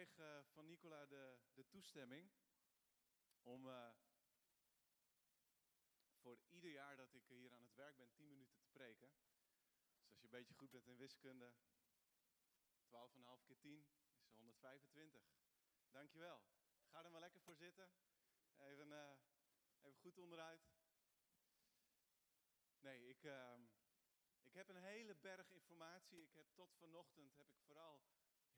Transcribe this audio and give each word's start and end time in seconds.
kreeg 0.00 0.18
eh, 0.18 0.44
van 0.52 0.66
Nicola 0.66 1.06
de, 1.06 1.38
de 1.54 1.68
toestemming 1.68 2.30
om 3.42 3.66
uh, 3.66 3.90
voor 6.20 6.38
ieder 6.48 6.70
jaar 6.70 6.96
dat 6.96 7.14
ik 7.14 7.26
hier 7.26 7.52
aan 7.52 7.62
het 7.62 7.74
werk 7.74 7.96
ben 7.96 8.12
10 8.12 8.28
minuten 8.28 8.58
te 8.58 8.68
preken. 8.68 9.12
Dus 9.96 10.08
als 10.08 10.18
je 10.18 10.24
een 10.24 10.30
beetje 10.30 10.54
goed 10.54 10.70
bent 10.70 10.86
in 10.86 10.96
wiskunde, 10.96 11.52
12,5 12.86 13.44
keer 13.44 13.58
10 13.58 13.86
is 14.20 14.32
125. 14.34 15.22
Dankjewel. 15.90 16.42
Ga 16.86 17.04
er 17.04 17.10
maar 17.10 17.20
lekker 17.20 17.40
voor 17.40 17.56
zitten. 17.56 17.90
Even, 18.56 18.88
uh, 18.88 19.12
even 19.80 20.00
goed 20.00 20.18
onderuit. 20.18 20.70
Nee, 22.78 23.08
ik, 23.08 23.22
uh, 23.22 23.54
ik 24.42 24.54
heb 24.54 24.68
een 24.68 24.82
hele 24.82 25.14
berg 25.14 25.50
informatie. 25.50 26.22
Ik 26.22 26.34
heb 26.34 26.46
tot 26.52 26.74
vanochtend 26.74 27.36
heb 27.36 27.48
ik 27.48 27.60
vooral 27.60 28.02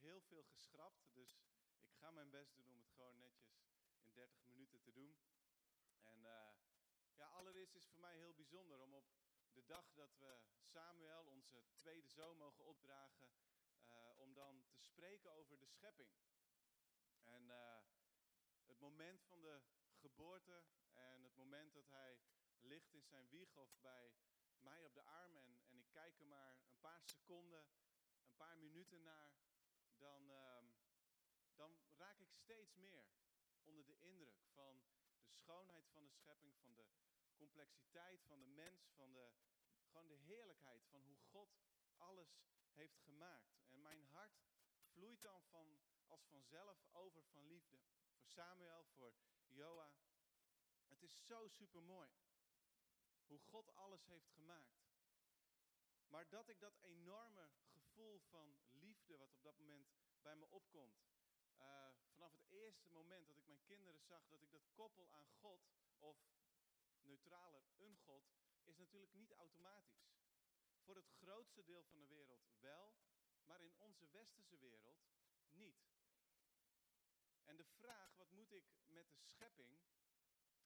heel 0.03 0.21
veel 0.21 0.45
geschrapt. 0.45 1.09
Dus 1.13 1.41
ik 1.81 1.95
ga 1.97 2.11
mijn 2.11 2.31
best 2.31 2.55
doen 2.55 2.69
om 2.69 2.77
het 2.77 2.91
gewoon 2.91 3.19
netjes 3.19 3.55
in 4.01 4.13
30 4.13 4.45
minuten 4.45 4.81
te 4.81 4.93
doen. 4.93 5.17
En 6.03 6.19
uh, 6.19 6.49
ja, 7.15 7.27
allereerst 7.27 7.75
is 7.75 7.83
het 7.83 7.91
voor 7.91 8.01
mij 8.01 8.17
heel 8.17 8.35
bijzonder 8.35 8.81
om 8.81 8.95
op 8.95 9.07
de 9.53 9.65
dag 9.65 9.93
dat 9.93 10.17
we 10.19 10.41
Samuel, 10.61 11.25
onze 11.27 11.65
tweede 11.77 12.09
zoon, 12.09 12.37
mogen 12.37 12.65
opdragen, 12.65 13.31
uh, 13.89 14.19
om 14.19 14.35
dan 14.35 14.65
te 14.71 14.83
spreken 14.83 15.33
over 15.33 15.59
de 15.59 15.67
schepping. 15.67 16.11
En 17.23 17.43
uh, 17.43 17.79
het 18.65 18.79
moment 18.79 19.23
van 19.23 19.41
de 19.41 19.63
geboorte 19.93 20.65
en 20.93 21.23
het 21.23 21.37
moment 21.37 21.75
dat 21.75 21.89
hij 21.89 22.19
ligt 22.61 22.93
in 22.93 23.07
zijn 23.07 23.29
wieg 23.29 23.57
of 23.57 23.81
bij 23.81 24.13
mij 24.59 24.85
op 24.85 24.95
de 24.95 25.03
arm 25.03 25.37
en, 25.37 25.61
en 25.69 25.79
ik 25.79 25.91
kijk 25.91 26.19
er 26.19 26.27
maar 26.27 26.57
een 26.67 26.81
paar 26.81 27.03
seconden, 27.03 27.67
een 28.25 28.37
paar 28.37 28.59
minuten 28.59 29.03
naar, 29.03 29.31
dan, 30.03 30.31
uh, 30.31 30.63
dan 31.55 31.79
raak 31.97 32.21
ik 32.21 32.33
steeds 32.33 32.75
meer 32.75 33.07
onder 33.65 33.87
de 33.87 33.99
indruk 33.99 34.43
van 34.53 34.85
de 35.25 35.33
schoonheid 35.33 35.89
van 35.89 36.05
de 36.05 36.11
schepping, 36.11 36.57
van 36.57 36.75
de 36.75 36.87
complexiteit 37.35 38.23
van 38.25 38.41
de 38.41 38.47
mens, 38.47 38.91
van 38.95 39.13
de, 39.13 39.33
gewoon 39.87 40.09
de 40.09 40.15
heerlijkheid 40.15 40.87
van 40.87 41.03
hoe 41.03 41.19
God 41.31 41.57
alles 41.97 42.43
heeft 42.73 42.99
gemaakt. 42.99 43.61
En 43.69 43.83
mijn 43.83 44.05
hart 44.05 44.43
vloeit 44.93 45.23
dan 45.23 45.45
van, 45.45 45.79
als 46.07 46.27
vanzelf 46.27 46.87
over 46.93 47.25
van 47.25 47.47
liefde. 47.47 47.81
Voor 48.13 48.27
Samuel, 48.27 48.85
voor 48.85 49.15
Joa. 49.47 49.93
Het 50.89 51.03
is 51.03 51.27
zo 51.27 51.49
super 51.49 51.83
mooi 51.83 52.11
hoe 53.27 53.41
God 53.41 53.75
alles 53.75 54.07
heeft 54.07 54.31
gemaakt. 54.31 54.83
Maar 56.09 56.29
dat 56.29 56.49
ik 56.49 56.61
dat 56.61 56.79
enorme 56.81 57.51
gevoel 57.73 58.21
van 58.21 58.59
wat 59.19 59.33
op 59.33 59.43
dat 59.43 59.59
moment 59.59 59.89
bij 60.23 60.37
me 60.37 60.51
opkomt, 60.51 61.03
uh, 61.59 61.89
vanaf 62.11 62.33
het 62.33 62.45
eerste 62.49 62.91
moment 62.91 63.27
dat 63.27 63.37
ik 63.37 63.47
mijn 63.47 63.63
kinderen 63.63 64.01
zag, 64.01 64.29
dat 64.29 64.43
ik 64.43 64.53
dat 64.53 64.71
koppel 64.73 65.13
aan 65.13 65.29
God, 65.41 65.71
of 65.99 66.17
neutraler, 67.01 67.65
een 67.77 67.97
God, 67.97 68.31
is 68.65 68.77
natuurlijk 68.77 69.13
niet 69.13 69.33
automatisch. 69.33 70.11
Voor 70.85 70.97
het 70.97 71.09
grootste 71.09 71.65
deel 71.65 71.85
van 71.85 71.99
de 71.99 72.07
wereld 72.07 72.47
wel, 72.61 72.95
maar 73.45 73.61
in 73.61 73.77
onze 73.79 74.09
westerse 74.11 74.59
wereld 74.59 75.03
niet. 75.51 75.91
En 77.45 77.57
de 77.57 77.65
vraag, 77.65 78.17
wat 78.17 78.31
moet 78.31 78.53
ik 78.53 78.65
met 78.87 79.13
de 79.13 79.21
schepping, 79.21 79.79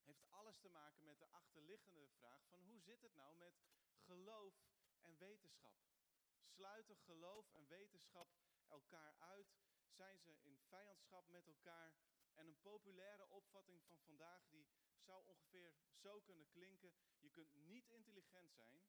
heeft 0.02 0.30
alles 0.30 0.58
te 0.58 0.68
maken 0.68 1.04
met 1.04 1.18
de 1.18 1.28
achterliggende 1.30 2.08
vraag 2.08 2.46
van 2.48 2.60
hoe 2.60 2.80
zit 2.80 3.02
het 3.02 3.14
nou 3.14 3.36
met 3.36 3.54
geloof 3.94 4.54
en 5.00 5.16
wetenschap? 5.18 5.74
Sluiten 6.46 6.96
geloof 6.96 7.50
en 7.50 7.66
wetenschap 7.68 8.28
elkaar 8.68 9.14
uit? 9.18 9.56
Zijn 9.88 10.20
ze 10.20 10.36
in 10.40 10.58
vijandschap 10.58 11.28
met 11.28 11.46
elkaar? 11.46 11.94
En 12.34 12.46
een 12.46 12.60
populaire 12.60 13.28
opvatting 13.28 13.82
van 13.84 14.00
vandaag 14.00 14.48
die 14.48 14.68
zou 14.98 15.24
ongeveer 15.26 15.74
zo 15.94 16.20
kunnen 16.20 16.48
klinken. 16.48 16.94
Je 17.18 17.30
kunt 17.30 17.54
niet 17.54 17.88
intelligent 17.88 18.52
zijn 18.52 18.82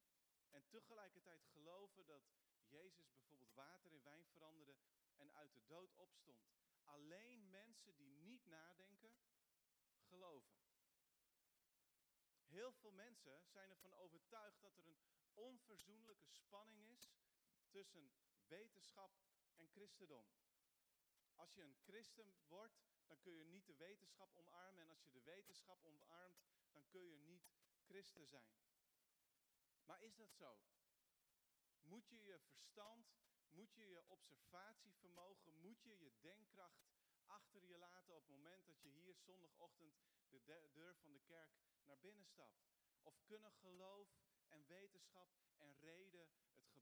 en 0.50 0.68
tegelijkertijd 0.68 1.44
geloven 1.44 2.06
dat 2.06 2.22
Jezus 2.64 3.12
bijvoorbeeld 3.12 3.52
water 3.52 3.92
in 3.92 4.02
wijn 4.02 4.26
veranderde 4.26 4.76
en 5.16 5.32
uit 5.32 5.52
de 5.52 5.66
dood 5.66 5.94
opstond. 5.94 6.48
Alleen 6.84 7.50
mensen 7.50 7.96
die 7.96 8.12
niet 8.12 8.46
nadenken, 8.46 9.12
geloven. 10.08 10.56
Heel 12.46 12.72
veel 12.72 12.92
mensen 12.92 13.42
zijn 13.46 13.70
ervan 13.70 13.94
overtuigd 13.94 14.60
dat 14.60 14.76
er 14.76 14.86
een 14.86 15.00
onverzoenlijke 15.34 16.28
spanning 16.28 16.88
is 16.88 17.17
tussen 17.68 18.12
wetenschap 18.46 19.12
en 19.56 19.68
christendom. 19.68 20.26
Als 21.34 21.54
je 21.54 21.62
een 21.62 21.76
christen 21.84 22.34
wordt, 22.46 22.78
dan 23.06 23.20
kun 23.20 23.32
je 23.32 23.44
niet 23.44 23.66
de 23.66 23.76
wetenschap 23.76 24.34
omarmen. 24.34 24.82
En 24.82 24.90
als 24.90 25.04
je 25.04 25.10
de 25.10 25.22
wetenschap 25.22 25.84
omarmt, 25.84 26.40
dan 26.72 26.88
kun 26.88 27.06
je 27.06 27.16
niet 27.16 27.48
christen 27.84 28.26
zijn. 28.26 28.56
Maar 29.84 30.02
is 30.02 30.16
dat 30.16 30.32
zo? 30.32 30.60
Moet 31.82 32.08
je 32.08 32.22
je 32.22 32.38
verstand, 32.38 33.06
moet 33.50 33.74
je 33.74 33.88
je 33.88 34.08
observatievermogen, 34.08 35.60
moet 35.60 35.82
je 35.82 35.98
je 35.98 36.12
denkkracht 36.20 36.86
achter 37.26 37.64
je 37.64 37.78
laten 37.78 38.14
op 38.14 38.20
het 38.20 38.30
moment 38.30 38.66
dat 38.66 38.80
je 38.82 38.88
hier 38.88 39.14
zondagochtend 39.14 39.96
de 40.28 40.44
deur 40.72 40.96
van 40.96 41.12
de 41.12 41.20
kerk 41.20 41.50
naar 41.84 41.98
binnen 41.98 42.24
stapt? 42.24 42.66
Of 43.02 43.24
kunnen 43.24 43.52
geloof 43.52 44.08
en 44.48 44.66
wetenschap 44.66 45.28
en 45.56 45.74
reden, 45.78 46.28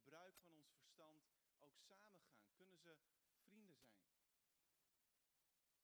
gebruik 0.06 0.38
van 0.38 0.52
ons 0.52 0.70
verstand 0.72 1.26
ook 1.58 1.78
samengaan? 1.78 2.46
Kunnen 2.54 2.78
ze 2.78 2.96
vrienden 3.40 3.76
zijn? 3.76 4.08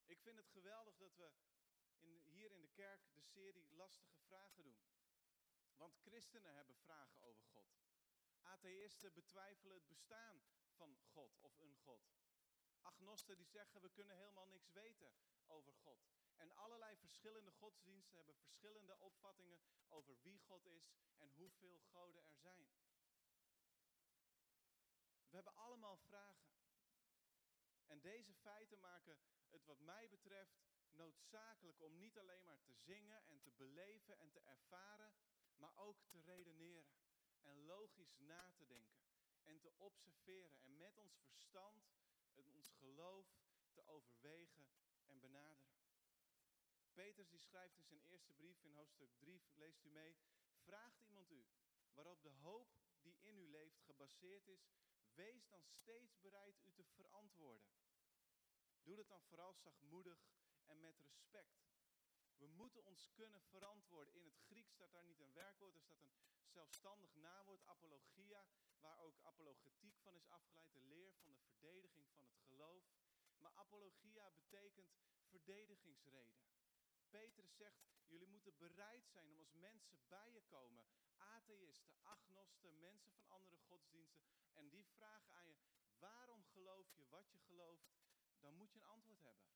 Ik 0.07 0.21
vind 0.21 0.37
het 0.37 0.49
geweldig 0.49 0.97
dat 0.97 1.17
we 1.17 1.33
in, 1.99 2.23
hier 2.25 2.51
in 2.53 2.61
de 2.61 2.69
kerk 2.69 3.15
de 3.15 3.21
serie 3.21 3.71
Lastige 3.71 4.21
Vragen 4.21 4.63
doen. 4.63 4.81
Want 5.77 5.97
christenen 5.97 6.55
hebben 6.55 6.77
vragen 6.77 7.21
over 7.21 7.45
God. 7.45 7.67
Atheïsten 8.43 9.15
betwijfelen 9.15 9.75
het 9.75 9.89
bestaan 9.89 10.43
van 10.75 10.97
God 10.97 11.39
of 11.41 11.59
een 11.59 11.77
God. 11.77 12.13
Agnosten 12.81 13.37
die 13.37 13.47
zeggen 13.47 13.81
we 13.81 13.91
kunnen 13.91 14.17
helemaal 14.17 14.47
niks 14.47 14.73
weten 14.73 15.13
over 15.47 15.75
God. 15.75 16.07
En 16.37 16.57
allerlei 16.57 16.97
verschillende 16.97 17.51
godsdiensten 17.51 18.17
hebben 18.17 18.37
verschillende 18.37 18.99
opvattingen 18.99 19.61
over 19.89 20.21
wie 20.23 20.41
God 20.41 20.67
is 20.67 20.93
en 21.17 21.31
hoeveel 21.31 21.79
goden 21.79 22.25
er 22.27 22.37
zijn. 22.37 22.71
We 25.33 25.39
hebben 25.39 25.57
allemaal 25.57 25.97
vragen. 25.97 26.51
En 27.87 28.01
deze 28.01 28.35
feiten 28.35 28.81
maken 28.81 29.19
het 29.49 29.65
wat 29.65 29.81
mij 29.81 30.09
betreft 30.09 30.61
noodzakelijk 30.91 31.81
om 31.81 31.99
niet 31.99 32.19
alleen 32.19 32.45
maar 32.45 32.61
te 32.63 32.73
zingen 32.73 33.27
en 33.27 33.41
te 33.41 33.51
beleven 33.51 34.19
en 34.19 34.31
te 34.31 34.41
ervaren, 34.41 35.15
maar 35.57 35.77
ook 35.77 36.05
te 36.09 36.21
redeneren 36.21 36.99
en 37.41 37.65
logisch 37.65 38.17
na 38.19 38.53
te 38.53 38.67
denken 38.67 39.05
en 39.43 39.61
te 39.61 39.73
observeren 39.79 40.61
en 40.63 40.77
met 40.77 40.99
ons 40.99 41.19
verstand 41.19 41.91
en 42.35 42.49
ons 42.49 42.71
geloof 42.71 43.27
te 43.71 43.87
overwegen 43.87 44.71
en 45.05 45.21
benaderen. 45.21 45.81
Peters 46.93 47.29
die 47.29 47.41
schrijft 47.41 47.77
in 47.77 47.85
zijn 47.85 48.03
eerste 48.03 48.33
brief 48.33 48.63
in 48.63 48.75
hoofdstuk 48.75 49.15
3, 49.17 49.43
leest 49.55 49.85
u 49.85 49.91
mee, 49.91 50.17
vraagt 50.57 51.01
iemand 51.01 51.31
u 51.31 51.47
waarop 51.93 52.23
de 52.23 52.31
hoop 52.31 52.75
die 53.01 53.17
in 53.21 53.39
u 53.39 53.51
leeft 53.51 53.81
gebaseerd 53.81 54.49
is, 54.49 54.73
wees 55.15 55.49
dan 55.49 55.65
steeds 55.65 56.21
bereid 56.21 56.61
u 56.61 56.73
te 56.73 56.85
verantwoorden. 56.85 57.73
Doe 58.83 58.99
het 58.99 59.09
dan 59.09 59.25
vooral 59.25 59.55
zachtmoedig 59.55 60.19
en 60.67 60.81
met 60.81 60.99
respect. 60.99 61.71
We 62.37 62.47
moeten 62.47 62.85
ons 62.85 63.09
kunnen 63.13 63.43
verantwoorden. 63.43 64.15
In 64.15 64.25
het 64.25 64.39
Grieks 64.39 64.73
staat 64.73 64.93
daar 64.93 65.05
niet 65.05 65.21
een 65.21 65.33
werkwoord, 65.33 65.75
er 65.75 65.83
staat 65.83 66.01
een 66.01 66.15
zelfstandig 66.47 67.15
naamwoord, 67.15 67.65
apologia, 67.65 68.47
waar 68.79 68.99
ook 68.99 69.19
apologetiek 69.23 69.99
van 69.99 70.15
is 70.15 70.29
afgeleid, 70.29 70.73
de 70.73 70.81
leer 70.81 71.13
van 71.15 71.33
de 71.33 71.41
verdediging 71.41 72.11
van 72.11 72.25
het 72.27 72.39
geloof. 72.47 72.85
Maar 73.39 73.53
apologia 73.55 74.31
betekent 74.31 74.93
verdedigingsreden. 75.29 76.62
Petrus 77.13 77.57
zegt, 77.57 77.81
jullie 78.07 78.29
moeten 78.29 78.57
bereid 78.59 79.07
zijn 79.09 79.29
om 79.31 79.39
als 79.39 79.53
mensen 79.53 79.99
bij 80.09 80.33
je 80.33 80.43
komen, 80.43 80.85
atheïsten, 81.17 81.95
agnosten, 82.03 82.81
mensen 82.81 83.13
van 83.13 83.29
andere 83.29 83.57
godsdiensten, 83.69 84.25
en 84.53 84.69
die 84.69 84.87
vragen 84.97 85.33
aan 85.33 85.49
je, 85.49 85.57
waarom 85.99 86.45
geloof 86.45 86.95
je 86.95 87.09
wat 87.09 87.31
je 87.31 87.39
gelooft? 87.39 87.93
dan 88.43 88.55
moet 88.55 88.73
je 88.73 88.79
een 88.79 88.95
antwoord 88.97 89.23
hebben. 89.23 89.47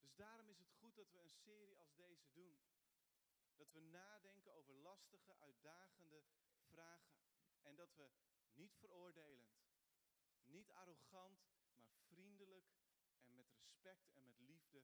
Dus 0.00 0.14
daarom 0.14 0.48
is 0.48 0.58
het 0.58 0.72
goed 0.72 0.96
dat 0.96 1.10
we 1.10 1.18
een 1.18 1.30
serie 1.30 1.78
als 1.78 1.94
deze 1.94 2.32
doen. 2.32 2.58
Dat 3.56 3.72
we 3.72 3.80
nadenken 3.80 4.52
over 4.52 4.74
lastige, 4.74 5.36
uitdagende 5.36 6.24
vragen. 6.68 7.20
En 7.62 7.76
dat 7.76 7.94
we 7.94 8.10
niet 8.54 8.76
veroordelend, 8.76 9.50
niet 10.44 10.72
arrogant, 10.72 11.40
maar 11.82 12.00
vriendelijk 12.08 12.70
en 13.22 13.34
met 13.34 13.52
respect 13.52 14.10
en 14.12 14.24
met 14.24 14.38
liefde 14.38 14.82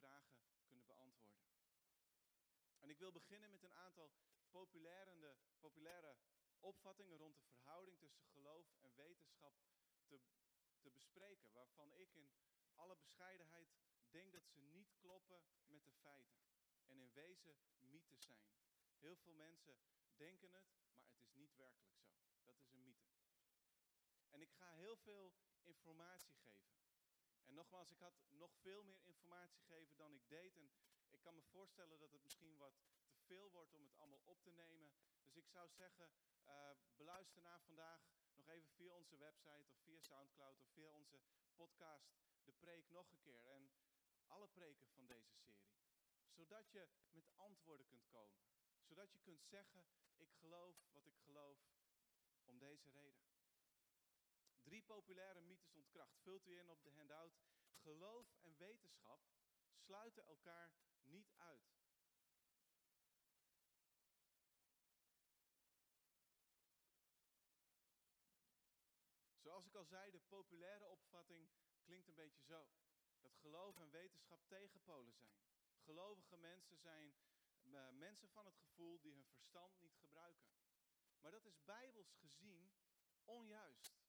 vragen 0.00 0.36
kunnen 0.64 0.86
beantwoorden. 0.86 1.50
En 2.78 2.88
ik 2.90 2.98
wil 2.98 3.12
beginnen 3.12 3.50
met 3.50 3.62
een 3.62 3.74
aantal 3.74 4.12
populaire, 4.50 5.36
populaire 5.58 6.16
opvattingen 6.60 7.16
rond 7.16 7.36
de 7.36 7.44
verhouding 7.44 7.98
tussen 7.98 8.24
geloof 8.24 8.74
en 8.80 8.94
wetenschap 8.94 9.54
te 10.06 10.20
te 10.80 10.90
bespreken, 10.90 11.52
waarvan 11.52 11.92
ik 11.92 12.14
in 12.14 12.30
alle 12.74 12.96
bescheidenheid 12.96 13.68
denk 14.10 14.32
dat 14.32 14.46
ze 14.46 14.60
niet 14.60 14.94
kloppen 14.96 15.44
met 15.66 15.84
de 15.84 15.92
feiten. 15.92 16.40
En 16.86 16.98
in 16.98 17.12
wezen 17.12 17.58
mythes 17.78 18.26
zijn. 18.26 18.52
Heel 18.98 19.16
veel 19.16 19.32
mensen 19.32 19.78
denken 20.16 20.52
het, 20.52 20.66
maar 20.88 21.04
het 21.04 21.18
is 21.18 21.32
niet 21.32 21.54
werkelijk 21.54 21.98
zo. 21.98 22.10
Dat 22.42 22.58
is 22.58 22.72
een 22.72 22.82
mythe. 22.82 23.08
En 24.28 24.40
ik 24.40 24.52
ga 24.52 24.70
heel 24.70 24.96
veel 24.96 25.34
informatie 25.62 26.34
geven. 26.34 26.79
En 27.46 27.54
nogmaals, 27.54 27.90
ik 27.90 27.98
had 27.98 28.14
nog 28.28 28.52
veel 28.56 28.82
meer 28.82 29.00
informatie 29.04 29.60
gegeven 29.60 29.96
dan 29.96 30.14
ik 30.14 30.28
deed. 30.28 30.56
En 30.56 30.70
ik 31.10 31.20
kan 31.20 31.34
me 31.34 31.42
voorstellen 31.42 31.98
dat 31.98 32.12
het 32.12 32.22
misschien 32.22 32.56
wat 32.56 32.74
te 33.10 33.20
veel 33.20 33.50
wordt 33.50 33.72
om 33.74 33.84
het 33.84 33.96
allemaal 33.96 34.22
op 34.24 34.42
te 34.42 34.50
nemen. 34.50 34.92
Dus 35.22 35.36
ik 35.36 35.48
zou 35.48 35.70
zeggen, 35.70 36.10
uh, 36.46 36.70
beluister 36.96 37.42
na 37.42 37.60
vandaag 37.60 38.02
nog 38.34 38.48
even 38.48 38.72
via 38.72 38.94
onze 38.94 39.16
website 39.16 39.70
of 39.70 39.78
via 39.82 40.00
Soundcloud 40.00 40.60
of 40.60 40.68
via 40.68 40.90
onze 40.90 41.20
podcast 41.54 42.10
de 42.44 42.52
preek 42.52 42.90
nog 42.90 43.10
een 43.10 43.20
keer. 43.20 43.44
En 43.44 43.70
alle 44.26 44.48
preken 44.48 44.88
van 44.88 45.06
deze 45.06 45.32
serie. 45.34 45.72
Zodat 46.28 46.70
je 46.70 46.88
met 47.10 47.30
antwoorden 47.36 47.86
kunt 47.86 48.06
komen. 48.08 48.42
Zodat 48.82 49.12
je 49.12 49.18
kunt 49.18 49.44
zeggen, 49.44 49.86
ik 50.16 50.32
geloof 50.32 50.76
wat 50.92 51.06
ik 51.06 51.16
geloof 51.18 51.58
om 52.44 52.58
deze 52.58 52.90
reden. 52.90 53.29
Drie 54.70 54.82
populaire 54.82 55.40
mythes 55.40 55.72
ontkracht. 55.72 56.18
Vult 56.22 56.46
u 56.46 56.58
in 56.58 56.68
op 56.68 56.82
de 56.82 56.90
handout. 56.90 57.40
Geloof 57.82 58.34
en 58.40 58.56
wetenschap 58.56 59.20
sluiten 59.74 60.24
elkaar 60.24 60.72
niet 61.02 61.32
uit. 61.36 61.78
Zoals 69.38 69.66
ik 69.66 69.74
al 69.74 69.84
zei, 69.84 70.10
de 70.10 70.20
populaire 70.20 70.86
opvatting 70.86 71.50
klinkt 71.82 72.08
een 72.08 72.14
beetje 72.14 72.42
zo. 72.42 72.70
Dat 73.20 73.36
geloof 73.36 73.78
en 73.78 73.90
wetenschap 73.90 74.46
tegenpolen 74.46 75.12
zijn. 75.12 75.42
Gelovige 75.78 76.36
mensen 76.36 76.78
zijn 76.78 77.14
uh, 77.62 77.88
mensen 77.88 78.28
van 78.28 78.46
het 78.46 78.56
gevoel 78.56 79.00
die 79.00 79.14
hun 79.14 79.26
verstand 79.26 79.80
niet 79.80 79.96
gebruiken. 79.96 80.50
Maar 81.20 81.30
dat 81.30 81.44
is 81.44 81.64
bijbels 81.64 82.14
gezien 82.14 82.72
onjuist. 83.24 83.99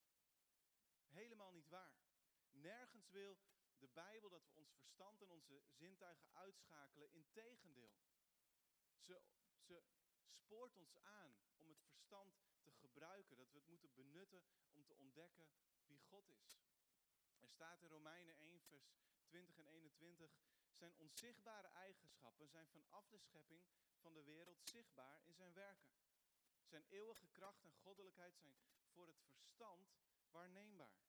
Helemaal 1.12 1.52
niet 1.52 1.70
waar. 1.70 2.00
Nergens 2.52 3.10
wil 3.10 3.38
de 3.78 3.88
Bijbel 3.88 4.30
dat 4.30 4.46
we 4.46 4.54
ons 4.54 4.72
verstand 4.74 5.22
en 5.22 5.30
onze 5.30 5.62
zintuigen 5.68 6.28
uitschakelen. 6.34 7.12
Integendeel. 7.12 7.92
Ze, 9.00 9.22
ze 9.60 9.84
spoort 10.28 10.76
ons 10.76 10.98
aan 11.02 11.38
om 11.58 11.70
het 11.70 11.82
verstand 11.82 12.40
te 12.62 12.72
gebruiken. 12.72 13.38
Dat 13.38 13.52
we 13.52 13.58
het 13.58 13.68
moeten 13.68 13.94
benutten 13.94 14.44
om 14.72 14.86
te 14.86 14.96
ontdekken 14.96 15.48
wie 15.86 16.00
God 16.00 16.28
is. 16.28 16.60
Er 17.40 17.50
staat 17.50 17.82
in 17.82 17.90
Romeinen 17.90 18.36
1, 18.38 18.62
vers 18.62 18.94
20 19.26 19.58
en 19.58 19.68
21. 19.68 20.32
Zijn 20.74 20.96
onzichtbare 20.98 21.68
eigenschappen 21.68 22.48
zijn 22.48 22.68
vanaf 22.68 23.08
de 23.08 23.18
schepping 23.18 23.64
van 24.00 24.14
de 24.14 24.24
wereld 24.24 24.62
zichtbaar 24.64 25.22
in 25.24 25.34
zijn 25.34 25.54
werken. 25.54 25.94
Zijn 26.64 26.86
eeuwige 26.90 27.28
kracht 27.28 27.64
en 27.64 27.74
goddelijkheid 27.74 28.38
zijn 28.38 28.58
voor 28.94 29.08
het 29.08 29.22
verstand 29.22 29.92
waarneembaar. 30.32 31.00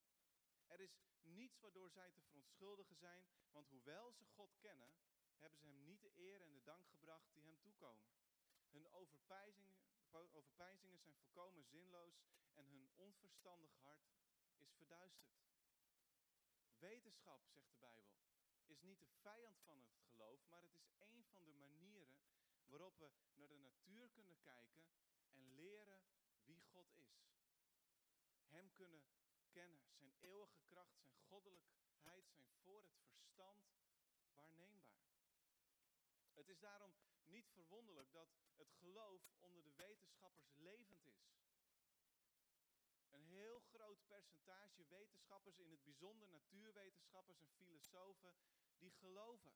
Er 0.67 0.81
is 0.81 0.99
niets 1.23 1.61
waardoor 1.61 1.91
zij 1.91 2.11
te 2.11 2.23
verontschuldigen 2.23 2.97
zijn, 2.97 3.27
want 3.51 3.69
hoewel 3.69 4.13
ze 4.13 4.25
God 4.25 4.57
kennen, 4.59 4.95
hebben 5.39 5.59
ze 5.59 5.67
hem 5.67 5.85
niet 5.85 6.03
de 6.03 6.19
eer 6.19 6.41
en 6.43 6.53
de 6.53 6.63
dank 6.63 6.87
gebracht 6.89 7.35
die 7.35 7.45
hem 7.45 7.61
toekomen. 7.61 8.13
Hun 8.71 8.91
overpijzingen, 8.91 9.79
zijn 11.03 11.17
volkomen 11.17 11.65
zinloos 11.65 12.23
en 12.55 12.67
hun 12.67 12.91
onverstandig 12.97 13.75
hart 13.83 14.13
is 14.57 14.73
verduisterd. 14.73 15.41
Wetenschap, 16.79 17.47
zegt 17.49 17.71
de 17.71 17.77
Bijbel, 17.77 18.15
is 18.67 18.81
niet 18.81 19.01
de 19.01 19.09
vijand 19.21 19.61
van 19.61 19.79
het 19.79 19.99
geloof, 20.11 20.47
maar 20.49 20.63
het 20.63 20.75
is 20.75 20.91
een 20.99 21.25
van 21.25 21.45
de 21.45 21.53
manieren 21.53 22.19
waarop 22.67 22.99
we 22.99 23.11
naar 23.35 23.49
de 23.49 23.59
natuur 23.59 24.11
kunnen 24.11 24.39
kijken 24.41 24.85
en 25.33 25.55
leren 25.55 26.03
wie 26.45 26.63
God 26.63 26.93
is. 26.95 27.32
Hem 28.53 28.73
kunnen 28.73 29.05
kennen, 29.51 29.83
zijn 29.91 30.15
eeuwige 30.21 30.61
kracht, 30.65 30.99
zijn 31.01 31.19
goddelijkheid, 31.29 32.31
zijn 32.31 32.51
voor 32.63 32.83
het 32.83 32.99
verstand 33.01 33.73
waarneembaar. 34.35 35.03
Het 36.33 36.49
is 36.49 36.59
daarom 36.59 36.95
niet 37.25 37.49
verwonderlijk 37.49 38.13
dat 38.13 38.29
het 38.57 38.73
geloof 38.73 39.23
onder 39.41 39.63
de 39.63 39.75
wetenschappers 39.75 40.55
levend 40.57 41.05
is. 41.05 41.33
Een 43.11 43.25
heel 43.25 43.61
groot 43.61 44.07
percentage 44.07 44.87
wetenschappers, 44.87 45.59
in 45.59 45.71
het 45.71 45.83
bijzonder 45.83 46.29
natuurwetenschappers 46.29 47.41
en 47.41 47.51
filosofen, 47.51 48.35
die 48.79 48.93
geloven. 48.93 49.53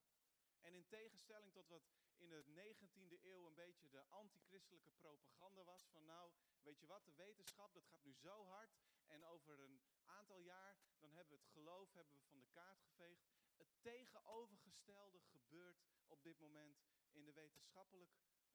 En 0.61 0.75
in 0.75 0.87
tegenstelling 0.87 1.53
tot 1.53 1.69
wat 1.69 1.89
in 2.17 2.29
de 2.29 2.45
19e 2.45 3.25
eeuw 3.25 3.47
een 3.47 3.55
beetje 3.55 3.89
de 3.89 4.05
antichristelijke 4.05 4.91
propaganda 4.91 5.65
was, 5.65 5.87
van 5.87 6.05
nou, 6.05 6.33
weet 6.67 6.81
je 6.81 6.87
wat, 6.87 7.05
de 7.05 7.15
wetenschap, 7.15 7.75
dat 7.75 7.87
gaat 7.87 8.05
nu 8.05 8.15
zo 8.15 8.45
hard 8.45 8.77
en 9.07 9.25
over 9.25 9.61
een 9.61 9.81
aantal 10.05 10.39
jaar, 10.39 10.77
dan 10.99 11.13
hebben 11.13 11.33
we 11.37 11.43
het 11.43 11.53
geloof 11.53 11.93
hebben 11.93 12.15
we 12.15 12.21
van 12.21 12.39
de 12.39 12.47
kaart 12.51 12.81
geveegd. 12.81 13.27
Het 13.57 13.69
tegenovergestelde 13.81 15.21
gebeurt 15.21 15.85
op 16.07 16.23
dit 16.23 16.39
moment 16.39 16.83
in 17.11 17.25
de, 17.25 17.33
wetenschappelijk, 17.33 18.11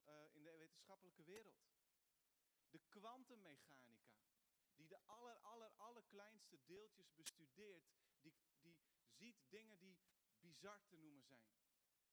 uh, 0.07 0.35
in 0.35 0.43
de 0.43 0.51
wetenschappelijke 0.51 1.23
wereld. 1.23 1.63
De 2.69 2.79
kwantummechanica, 2.89 4.21
die 4.75 4.87
de 4.87 4.99
aller, 5.05 5.37
aller, 5.37 5.71
allerkleinste 5.75 6.59
deeltjes 6.65 7.13
bestudeert, 7.13 7.91
die, 8.21 8.33
die 8.61 8.77
ziet 9.17 9.49
dingen 9.49 9.79
die 9.79 9.99
bizar 10.39 10.85
te 10.85 10.97
noemen 10.97 11.23
zijn. 11.23 11.49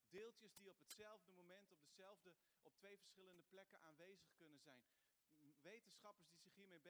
Deeltjes 0.08 0.54
die 0.56 0.70
op 0.70 0.78
hetzelfde 0.78 1.32
moment, 1.32 1.72
op, 1.72 1.82
dezelfde, 1.82 2.34
op 2.62 2.76
twee 2.76 2.98
verschillende 2.98 3.42
plekken 3.42 3.80
aanwezig 3.80 4.34
kunnen 4.34 4.60
zijn. 4.60 4.86
Wetenschappers 5.62 6.28
die 6.28 6.40
zich 6.40 6.54
hiermee 6.54 6.80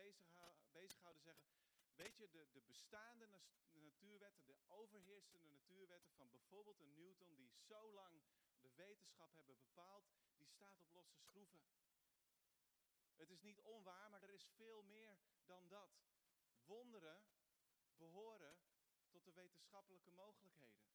bezighouden, 0.72 1.22
zeggen, 1.22 1.48
weet 1.94 2.16
je, 2.16 2.28
de, 2.30 2.46
de 2.52 2.60
bestaande 2.60 3.26
natuurwetten, 3.26 4.46
de 4.46 4.56
overheersende 4.66 5.48
natuurwetten 5.48 6.12
van 6.12 6.30
bijvoorbeeld 6.30 6.80
een 6.80 6.94
Newton, 6.94 7.34
die 7.34 7.48
zo 7.48 7.92
lang 7.92 8.22
de 8.60 8.70
wetenschap 8.74 9.34
hebben 9.34 9.56
bepaald, 9.56 10.04
die 10.36 10.46
staat 10.46 10.80
op 10.80 10.92
losse 10.92 11.16
schroeven. 11.16 11.60
Het 13.14 13.30
is 13.30 13.40
niet 13.40 13.60
onwaar, 13.60 14.10
maar 14.10 14.22
er 14.22 14.30
is 14.30 14.48
veel 14.56 14.82
meer 14.82 15.18
dan 15.44 15.68
dat. 15.68 16.00
Wonderen 16.64 17.22
behoren 17.96 18.58
tot 19.08 19.24
de 19.24 19.32
wetenschappelijke 19.32 20.10
mogelijkheden. 20.10 20.86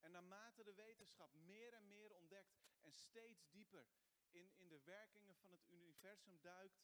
En 0.00 0.10
naarmate 0.10 0.64
de 0.64 0.74
wetenschap 0.74 1.34
meer 1.34 1.72
en 1.72 1.88
meer 1.88 2.12
ontdekt 2.12 2.62
en 2.80 2.92
steeds 2.92 3.48
dieper 3.50 3.86
in, 4.34 4.52
in 4.56 4.68
de 4.68 4.80
werkingen 4.84 5.36
van 5.36 5.52
het 5.52 5.68
universum 5.68 6.40
duikt, 6.40 6.82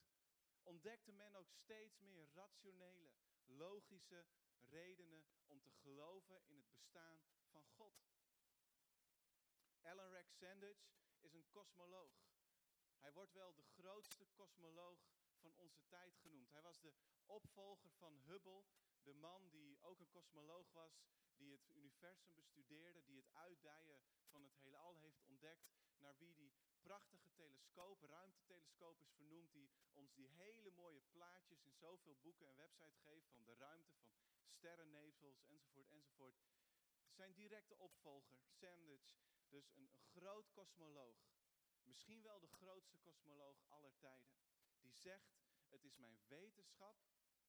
ontdekte 0.62 1.12
men 1.12 1.37
ook 1.37 1.50
steeds 1.50 2.00
meer 2.00 2.28
rationele, 2.33 3.11
logische 3.45 4.26
redenen 4.69 5.25
om 5.47 5.61
te 5.61 5.73
geloven 5.73 6.43
in 6.47 6.57
het 6.57 6.71
bestaan 6.71 7.21
van 7.50 7.67
God. 7.67 8.07
Alan 9.83 10.11
Rex 10.11 10.37
Sandage 10.37 10.88
is 11.21 11.33
een 11.33 11.49
kosmoloog. 11.50 12.12
Hij 12.99 13.12
wordt 13.12 13.33
wel 13.33 13.55
de 13.55 13.62
grootste 13.62 14.26
kosmoloog 14.26 15.00
van 15.40 15.55
onze 15.55 15.87
tijd 15.87 16.17
genoemd. 16.17 16.50
Hij 16.50 16.62
was 16.62 16.81
de 16.81 16.95
opvolger 17.26 17.90
van 17.90 18.21
Hubble, 18.25 18.64
de 19.02 19.14
man 19.14 19.49
die 19.50 19.81
ook 19.81 20.00
een 20.00 20.11
kosmoloog 20.11 20.73
was, 20.73 21.02
die 21.37 21.52
het 21.52 21.69
universum 21.69 22.35
bestudeerde, 22.35 23.05
die 23.05 23.17
het 23.17 23.31
uitdijen 23.33 24.00
van 24.26 24.43
het 24.43 24.57
heelal 24.57 24.97
heeft 24.97 25.23
ontdekt, 25.23 25.69
naar 25.97 26.17
wie 26.17 26.35
die 26.35 26.52
prachtige 26.88 27.30
telescoop, 27.35 28.02
ruimtetelescoop 28.02 29.00
is 29.00 29.12
vernoemd, 29.16 29.52
die 29.52 29.71
ons 29.92 30.14
die 30.14 30.28
hele 30.28 30.71
mooie 30.71 31.02
plaatjes 31.11 31.62
in 31.62 31.75
zoveel 31.75 32.16
boeken 32.23 32.47
en 32.47 32.57
websites 32.57 33.00
geeft 33.00 33.28
van 33.30 33.45
de 33.45 33.54
ruimte, 33.54 33.99
van 34.37 34.49
sterrennevels 34.49 35.45
enzovoort 35.47 35.90
enzovoort. 35.92 36.47
Zijn 37.11 37.35
directe 37.35 37.78
opvolger, 37.78 38.38
Sandwich, 38.47 39.16
dus 39.49 39.71
een, 39.75 39.90
een 39.92 40.02
groot 40.02 40.50
kosmoloog, 40.52 41.18
misschien 41.83 42.23
wel 42.23 42.40
de 42.40 42.49
grootste 42.49 42.99
kosmoloog 42.99 43.64
aller 43.68 43.99
tijden, 43.99 44.38
die 44.80 44.95
zegt, 44.95 45.37
het 45.68 45.85
is 45.85 45.97
mijn 45.97 46.18
wetenschap 46.26 46.97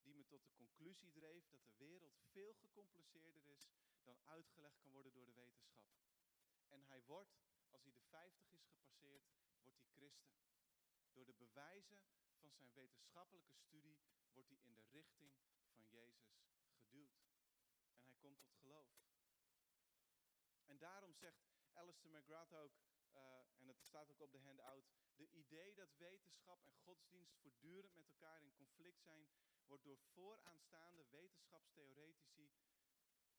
die 0.01 0.15
me 0.15 0.25
tot 0.25 0.43
de 0.43 0.51
conclusie 0.53 1.12
dreef 1.12 1.50
dat 1.50 1.65
de 1.65 1.75
wereld 1.77 2.19
veel 2.31 2.53
gecompliceerder 2.53 3.46
is 3.46 3.72
dan 4.03 4.19
uitgelegd 4.24 4.79
kan 4.79 4.91
worden 4.91 5.13
door 5.13 5.25
de 5.25 5.34
wetenschap. 5.34 5.88
En 6.67 6.84
hij 6.84 7.03
wordt, 7.03 7.49
als 7.79 7.86
hij 7.86 8.01
de 8.01 8.09
50 8.09 8.51
is 8.51 8.65
gepasseerd, 8.65 9.24
wordt 9.62 9.77
hij 9.77 9.88
christen. 9.91 10.33
Door 11.12 11.25
de 11.25 11.33
bewijzen 11.33 12.00
van 12.39 12.51
zijn 12.51 12.74
wetenschappelijke 12.74 13.53
studie 13.53 14.00
wordt 14.33 14.50
hij 14.50 14.59
in 14.62 14.74
de 14.74 14.83
richting 14.91 15.31
van 15.71 15.88
Jezus 15.88 16.41
geduwd. 16.75 17.19
En 17.98 18.03
hij 18.03 18.15
komt 18.15 18.39
tot 18.39 18.55
geloof. 18.55 18.91
En 20.65 20.77
daarom 20.77 21.13
zegt 21.13 21.48
Alistair 21.74 22.13
McGrath 22.13 22.53
ook, 22.53 22.74
uh, 23.13 23.21
en 23.57 23.67
het 23.67 23.81
staat 23.81 24.12
ook 24.12 24.19
op 24.19 24.31
de 24.31 24.38
handout, 24.38 24.91
de 25.15 25.29
idee 25.29 25.74
dat 25.74 25.95
wetenschap 25.98 26.65
en 26.65 26.75
godsdienst 26.75 27.38
voortdurend 27.38 27.95
met 27.95 28.07
elkaar 28.07 28.43
in 28.43 28.53
conflict 28.53 29.01
zijn, 29.01 29.27
wordt 29.65 29.83
door 29.83 29.98
vooraanstaande 29.98 31.05
wetenschapstheoretici 31.09 32.51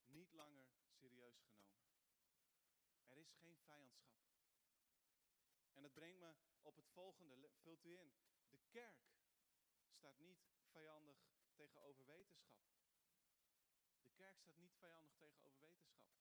niet 0.07 0.33
langer 0.33 0.67
serieus 0.89 1.41
genomen. 1.41 1.81
Er 3.11 3.17
is 3.17 3.33
geen 3.33 3.59
vijandschap. 3.59 4.30
En 5.81 5.87
dat 5.87 5.95
brengt 5.95 6.19
me 6.19 6.35
op 6.63 6.77
het 6.77 6.89
volgende, 6.89 7.51
vult 7.63 7.85
u 7.85 7.99
in. 7.99 8.13
De 8.51 8.59
kerk 8.69 9.13
staat 9.89 10.19
niet 10.19 10.41
vijandig 10.71 11.17
tegenover 11.55 12.07
wetenschap. 12.07 12.63
De 14.03 14.11
kerk 14.11 14.39
staat 14.39 14.57
niet 14.57 14.75
vijandig 14.75 15.15
tegenover 15.17 15.61
wetenschap. 15.61 16.13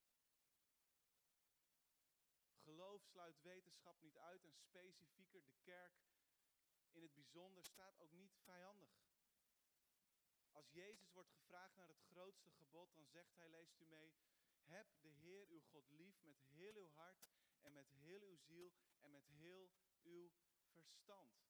Geloof 2.63 3.03
sluit 3.03 3.41
wetenschap 3.41 4.01
niet 4.01 4.17
uit 4.17 4.43
en 4.43 4.53
specifieker 4.53 5.45
de 5.45 5.55
kerk 5.61 5.93
in 6.91 7.01
het 7.01 7.13
bijzonder 7.13 7.65
staat 7.65 7.99
ook 7.99 8.11
niet 8.11 8.37
vijandig. 8.43 8.91
Als 10.51 10.71
Jezus 10.71 11.11
wordt 11.11 11.29
gevraagd 11.29 11.75
naar 11.75 11.87
het 11.87 12.01
grootste 12.01 12.51
gebod, 12.51 12.93
dan 12.93 13.07
zegt 13.07 13.35
hij, 13.35 13.49
leest 13.49 13.79
u 13.79 13.85
mee, 13.85 14.13
heb 14.63 14.87
de 15.01 15.09
Heer 15.09 15.47
uw 15.47 15.61
God 15.61 15.89
lief 15.89 16.23
met 16.23 16.41
heel 16.41 16.75
uw 16.75 16.89
hart 16.89 17.29
en 17.61 17.73
met 17.73 17.89
heel 17.89 18.21
uw 18.21 18.37
ziel 18.37 18.73
en 18.99 19.11
met 19.11 19.27
heel 19.27 19.71
uw 20.03 20.31
verstand. 20.71 21.47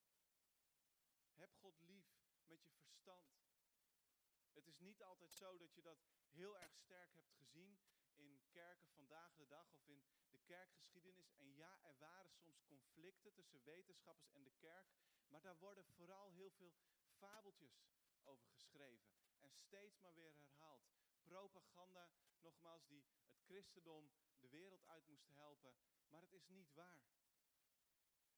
Heb 1.34 1.54
God 1.56 1.82
lief 1.82 2.20
met 2.46 2.64
je 2.64 2.72
verstand. 2.72 3.40
Het 4.52 4.68
is 4.68 4.80
niet 4.80 5.04
altijd 5.04 5.34
zo 5.34 5.58
dat 5.58 5.74
je 5.74 5.82
dat 5.82 6.06
heel 6.30 6.60
erg 6.60 6.76
sterk 6.76 7.14
hebt 7.14 7.34
gezien 7.34 7.80
in 8.16 8.42
kerken 8.50 8.90
vandaag 8.90 9.36
de 9.36 9.48
dag 9.48 9.72
of 9.74 9.86
in 9.86 10.04
de 10.30 10.40
kerkgeschiedenis. 10.40 11.34
En 11.36 11.56
ja, 11.56 11.80
er 11.84 11.98
waren 11.98 12.32
soms 12.32 12.66
conflicten 12.66 13.34
tussen 13.34 13.64
wetenschappers 13.64 14.32
en 14.32 14.44
de 14.44 14.54
kerk. 14.58 14.88
Maar 15.28 15.42
daar 15.42 15.58
worden 15.58 15.86
vooral 15.86 16.32
heel 16.32 16.52
veel 16.52 16.74
fabeltjes 17.18 17.82
over 18.24 18.50
geschreven. 18.50 19.12
En 19.40 19.52
steeds 19.52 20.00
maar 20.00 20.14
weer 20.14 20.34
herhaald. 20.34 20.88
Propaganda, 21.22 22.12
nogmaals, 22.40 22.88
die 22.88 23.06
het 23.28 23.40
christendom 23.46 24.12
de 24.40 24.50
wereld 24.50 24.86
uit 24.86 25.08
moest 25.08 25.28
helpen. 25.28 25.76
Maar 26.10 26.22
het 26.22 26.34
is 26.34 26.48
niet 26.48 26.74
waar. 26.74 27.04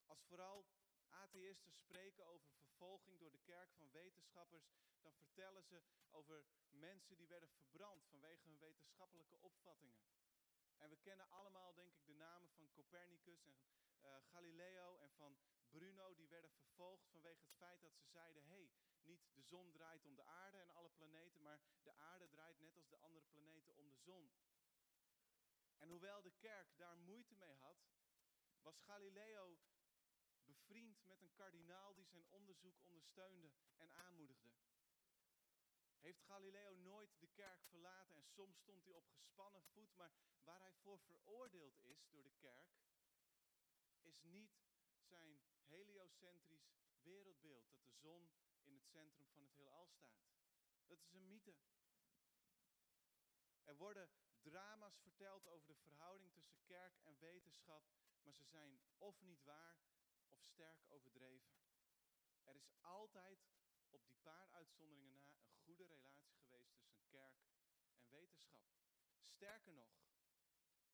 Als 0.05 0.23
vooral 0.23 0.65
atheïsten 1.09 1.71
spreken 1.73 2.25
over 2.25 2.51
vervolging 2.51 3.19
door 3.19 3.31
de 3.31 3.39
kerk 3.43 3.71
van 3.73 3.91
wetenschappers, 3.91 4.71
dan 5.01 5.13
vertellen 5.15 5.63
ze 5.63 5.81
over 6.09 6.45
mensen 6.69 7.17
die 7.17 7.27
werden 7.27 7.49
verbrand 7.49 8.05
vanwege 8.05 8.47
hun 8.47 8.57
wetenschappelijke 8.57 9.37
opvattingen. 9.41 10.03
En 10.77 10.89
we 10.89 10.97
kennen 10.97 11.29
allemaal, 11.29 11.73
denk 11.73 11.93
ik, 11.93 12.05
de 12.05 12.13
namen 12.13 12.49
van 12.49 12.71
Copernicus 12.71 13.45
en 13.45 13.61
uh, 14.01 14.15
Galileo 14.31 14.97
en 14.97 15.11
van 15.11 15.37
Bruno, 15.69 16.13
die 16.15 16.27
werden 16.27 16.51
vervolgd 16.51 17.07
vanwege 17.09 17.41
het 17.41 17.53
feit 17.53 17.81
dat 17.81 17.95
ze 17.95 18.05
zeiden: 18.05 18.43
hé, 18.43 18.49
hey, 18.49 18.71
niet 19.01 19.21
de 19.33 19.41
zon 19.41 19.71
draait 19.71 20.05
om 20.05 20.15
de 20.15 20.23
aarde 20.23 20.57
en 20.57 20.69
alle 20.69 20.89
planeten, 20.89 21.41
maar 21.41 21.61
de 21.83 21.93
aarde 21.93 22.29
draait 22.29 22.59
net 22.59 22.75
als 22.75 22.89
de 22.89 22.97
andere 22.97 23.25
planeten 23.25 23.75
om 23.75 23.89
de 23.89 23.99
zon. 23.99 24.31
En 25.81 25.89
hoewel 25.89 26.21
de 26.21 26.31
kerk 26.31 26.77
daar 26.77 26.97
moeite 26.97 27.35
mee 27.35 27.55
had, 27.55 27.77
was 28.61 28.79
Galileo 28.79 29.59
bevriend 30.43 31.05
met 31.05 31.21
een 31.21 31.33
kardinaal 31.33 31.93
die 31.93 32.05
zijn 32.05 32.25
onderzoek 32.29 32.79
ondersteunde 32.83 33.51
en 33.77 33.91
aanmoedigde. 33.91 34.51
Heeft 35.99 36.21
Galileo 36.21 36.75
nooit 36.75 37.19
de 37.19 37.27
kerk 37.27 37.65
verlaten 37.65 38.15
en 38.15 38.25
soms 38.25 38.57
stond 38.57 38.83
hij 38.83 38.93
op 38.93 39.07
gespannen 39.09 39.63
voet, 39.63 39.95
maar 39.95 40.11
waar 40.43 40.59
hij 40.59 40.73
voor 40.73 40.99
veroordeeld 40.99 41.79
is 41.83 42.07
door 42.09 42.23
de 42.23 42.33
kerk, 42.37 42.69
is 44.01 44.21
niet 44.23 44.61
zijn 44.99 45.41
heliocentrisch 45.67 46.73
wereldbeeld, 47.01 47.71
dat 47.71 47.83
de 47.83 47.91
zon 47.91 48.29
in 48.63 48.73
het 48.73 48.85
centrum 48.85 49.27
van 49.27 49.41
het 49.41 49.53
heelal 49.53 49.87
staat. 49.87 50.31
Dat 50.85 50.99
is 50.99 51.11
een 51.11 51.27
mythe. 51.27 51.55
Er 53.63 53.77
worden 53.77 54.09
drama's 54.41 54.97
verteld 54.97 55.47
over 55.47 55.67
de 55.67 55.75
verhouding 55.75 56.33
tussen 56.33 56.63
kerk 56.65 56.99
en 57.03 57.19
wetenschap, 57.19 57.83
maar 58.21 58.33
ze 58.33 58.45
zijn 58.45 58.79
of 58.97 59.21
niet 59.21 59.43
waar 59.43 59.79
of 60.27 60.43
sterk 60.43 60.83
overdreven. 60.87 61.53
Er 62.43 62.55
is 62.55 62.69
altijd 62.81 63.39
op 63.89 64.05
die 64.05 64.17
paar 64.17 64.49
uitzonderingen 64.51 65.23
na 65.23 65.41
een 65.41 65.63
goede 65.63 65.85
relatie 65.85 66.33
geweest 66.33 66.77
tussen 66.77 67.07
kerk 67.07 67.35
en 67.93 68.09
wetenschap. 68.09 68.65
Sterker 69.23 69.73
nog, 69.73 69.91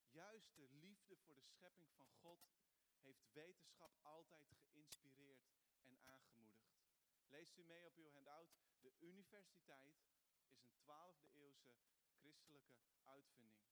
juist 0.09 0.55
de 0.55 0.67
liefde 0.69 1.17
voor 1.17 1.35
de 1.35 1.43
schepping 1.43 1.93
van 1.93 2.11
God 2.11 2.39
heeft 2.99 3.33
wetenschap 3.33 3.97
altijd 4.01 4.47
geïnspireerd 4.49 5.47
en 5.81 5.99
aangemoedigd. 6.03 6.77
Leest 7.27 7.57
u 7.57 7.63
mee 7.63 7.85
op 7.85 7.95
uw 7.95 8.09
handout. 8.09 8.55
De 8.79 8.93
universiteit 8.99 9.95
is 10.47 10.61
een 10.61 10.73
12e 10.79 11.27
eeuwse 11.33 11.75
christelijke 12.33 12.99
uitvinding. 13.03 13.65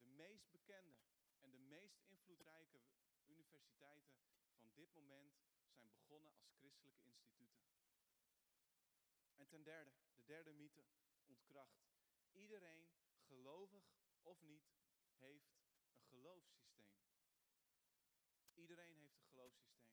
De 0.00 0.06
meest 0.06 0.50
bekende 0.50 0.98
en 1.40 1.50
de 1.50 1.58
meest 1.58 2.00
invloedrijke 2.06 2.80
universiteiten 3.26 4.18
van 4.58 4.72
dit 4.74 4.92
moment 4.92 5.38
zijn 5.66 5.88
begonnen 5.88 6.32
als 6.36 6.52
christelijke 6.58 7.02
instituten. 7.04 7.64
En 9.36 9.48
ten 9.48 9.62
derde, 9.62 9.92
de 10.14 10.24
derde 10.24 10.52
mythe 10.52 10.84
ontkracht. 11.24 11.86
Iedereen, 12.32 12.88
gelovig 13.26 13.84
of 14.22 14.42
niet, 14.42 14.70
heeft 15.16 15.56
een 15.92 16.04
geloofssysteem. 16.04 16.96
Iedereen 18.54 18.96
heeft 18.96 19.16
een 19.16 19.24
geloofssysteem. 19.24 19.88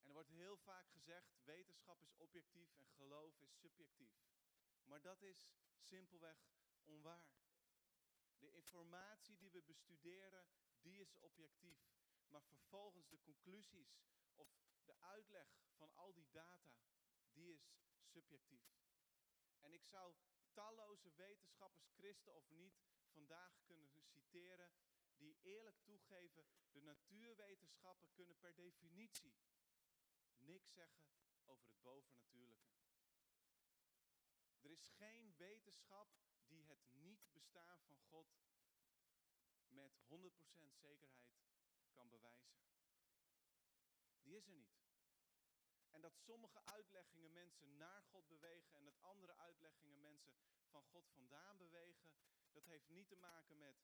En 0.00 0.06
er 0.06 0.12
wordt 0.12 0.30
vaak 0.58 0.90
gezegd, 0.90 1.34
wetenschap 1.44 2.02
is 2.02 2.16
objectief 2.16 2.74
en 2.76 2.88
geloof 2.88 3.40
is 3.40 3.58
subjectief. 3.58 4.14
Maar 4.84 5.00
dat 5.02 5.22
is 5.22 5.48
simpelweg 5.80 6.38
onwaar. 6.84 7.32
De 8.38 8.52
informatie 8.52 9.36
die 9.36 9.50
we 9.50 9.62
bestuderen, 9.62 10.46
die 10.80 11.00
is 11.00 11.14
objectief. 11.18 11.78
Maar 12.28 12.42
vervolgens 12.42 13.08
de 13.08 13.20
conclusies 13.20 13.98
of 14.34 14.48
de 14.84 15.00
uitleg 15.00 15.48
van 15.76 15.94
al 15.94 16.12
die 16.12 16.28
data, 16.30 16.76
die 17.32 17.52
is 17.52 17.74
subjectief. 18.02 18.74
En 19.60 19.72
ik 19.72 19.84
zou 19.84 20.14
talloze 20.52 21.12
wetenschappers, 21.14 21.88
christen 21.96 22.34
of 22.34 22.50
niet, 22.50 22.80
vandaag 23.12 23.62
kunnen 23.64 23.90
citeren 24.02 24.70
die 25.16 25.38
eerlijk 25.42 25.82
toegeven, 25.82 26.46
de 26.70 26.82
natuurwetenschappen 26.82 28.12
kunnen 28.12 28.38
per 28.38 28.54
definitie 28.54 29.34
niks 30.44 30.72
zeggen 30.72 31.08
over 31.44 31.68
het 31.68 31.82
bovennatuurlijke. 31.82 32.72
Er 34.60 34.70
is 34.70 34.88
geen 34.88 35.36
wetenschap 35.36 36.08
die 36.46 36.64
het 36.64 36.84
niet 36.90 37.32
bestaan 37.32 37.82
van 37.82 37.98
God 37.98 38.26
met 39.68 39.92
100% 40.02 40.74
zekerheid 40.74 41.36
kan 41.92 42.10
bewijzen. 42.10 42.62
Die 44.22 44.36
is 44.36 44.46
er 44.46 44.54
niet. 44.54 44.82
En 45.90 46.00
dat 46.00 46.16
sommige 46.16 46.64
uitleggingen 46.64 47.32
mensen 47.32 47.76
naar 47.76 48.02
God 48.02 48.28
bewegen 48.28 48.74
en 48.74 48.84
dat 48.84 49.00
andere 49.00 49.36
uitleggingen 49.36 50.00
mensen 50.00 50.34
van 50.68 50.82
God 50.82 51.08
vandaan 51.08 51.56
bewegen, 51.56 52.12
dat 52.52 52.64
heeft 52.64 52.88
niet 52.88 53.08
te 53.08 53.16
maken 53.16 53.56
met 53.58 53.76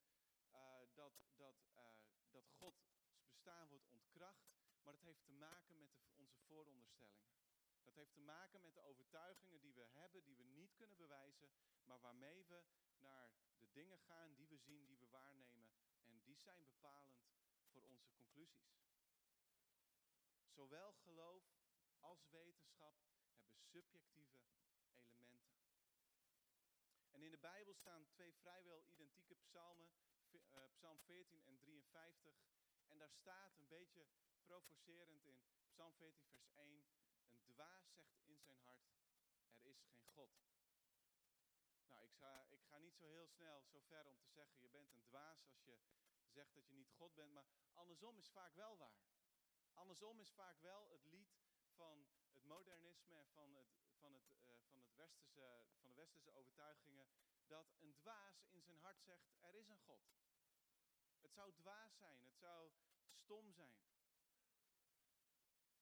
uh, 0.53 0.79
dat, 0.93 1.13
dat, 1.35 1.55
uh, 1.75 1.89
dat 2.29 2.49
Gods 2.49 2.93
bestaan 3.25 3.67
wordt 3.67 3.87
ontkracht, 3.87 4.51
maar 4.81 4.93
het 4.93 5.03
heeft 5.03 5.23
te 5.23 5.31
maken 5.31 5.79
met 5.79 5.93
de, 5.93 6.01
onze 6.13 6.39
vooronderstellingen. 6.39 7.31
Dat 7.83 7.95
heeft 7.95 8.13
te 8.13 8.19
maken 8.19 8.61
met 8.61 8.73
de 8.73 8.81
overtuigingen 8.81 9.59
die 9.59 9.73
we 9.73 9.85
hebben, 9.85 10.23
die 10.23 10.35
we 10.35 10.43
niet 10.43 10.73
kunnen 10.75 10.97
bewijzen, 10.97 11.49
maar 11.83 11.99
waarmee 11.99 12.45
we 12.45 12.63
naar 12.97 13.31
de 13.57 13.71
dingen 13.71 13.99
gaan 13.99 14.33
die 14.33 14.47
we 14.47 14.57
zien, 14.57 14.85
die 14.85 14.97
we 14.97 15.07
waarnemen. 15.09 15.69
En 16.03 16.21
die 16.23 16.37
zijn 16.39 16.63
bepalend 16.63 17.29
voor 17.71 17.83
onze 17.83 18.09
conclusies. 18.11 18.79
Zowel 20.47 20.93
geloof 20.93 21.43
als 21.99 22.29
wetenschap 22.29 22.95
hebben 23.03 23.31
subjectieve 23.71 24.39
elementen. 24.91 25.71
En 27.11 27.21
in 27.21 27.31
de 27.31 27.37
Bijbel 27.37 27.73
staan 27.73 28.07
twee 28.07 28.33
vrijwel 28.33 28.83
identieke 28.85 29.35
psalmen, 29.35 29.91
uh, 30.31 30.59
psalm 30.73 30.99
14 30.99 31.43
en 31.45 31.57
53. 31.57 32.33
En 32.87 32.97
daar 32.97 33.11
staat 33.11 33.55
een 33.55 33.67
beetje 33.67 34.07
provocerend 34.43 35.25
in 35.25 35.41
psalm 35.67 35.93
14 35.95 36.27
vers 36.29 36.49
1, 36.53 36.85
een 37.03 37.10
dwaas 37.51 37.91
zegt 37.93 38.19
in 38.23 38.39
zijn 38.39 38.59
hart, 38.59 38.85
er 39.59 39.65
is 39.65 39.81
geen 39.81 40.05
God. 40.05 40.31
Nou, 41.87 42.03
ik 42.05 42.13
ga, 42.13 42.45
ik 42.49 42.63
ga 42.63 42.77
niet 42.77 42.95
zo 42.95 43.05
heel 43.05 43.27
snel 43.27 43.63
zo 43.71 43.79
ver 43.79 44.05
om 44.05 44.19
te 44.19 44.29
zeggen, 44.29 44.61
je 44.61 44.69
bent 44.69 44.91
een 44.91 45.03
dwaas 45.03 45.45
als 45.45 45.63
je 45.63 45.79
zegt 46.27 46.53
dat 46.53 46.67
je 46.67 46.73
niet 46.73 46.91
God 46.91 47.15
bent, 47.15 47.33
maar 47.33 47.45
andersom 47.73 48.17
is 48.17 48.29
vaak 48.29 48.53
wel 48.55 48.77
waar. 48.77 49.03
Andersom 49.73 50.19
is 50.19 50.31
vaak 50.31 50.59
wel 50.59 50.89
het 50.89 51.05
lied 51.05 51.39
van 51.75 52.07
het 52.31 52.43
modernisme 52.43 53.15
en 53.15 53.29
van, 53.31 53.55
het, 53.55 53.67
van, 53.99 54.13
het, 54.13 54.29
uh, 54.29 54.53
van, 54.71 54.81
het 54.81 54.95
westerse, 54.95 55.63
van 55.79 55.89
de 55.89 55.95
westerse 55.95 56.33
overtuigingen, 56.33 57.07
dat 57.47 57.73
een 57.79 57.95
dwaas 57.95 58.45
in 58.49 58.61
zijn 58.61 58.77
hart 58.77 59.01
zegt, 59.01 59.31
er 59.39 59.55
is 59.55 59.67
een 59.67 59.79
God. 59.79 60.01
Het 61.19 61.33
zou 61.33 61.53
dwaas 61.53 61.97
zijn, 61.97 62.21
het 62.23 62.37
zou 62.37 62.71
stom 63.11 63.51
zijn. 63.51 63.79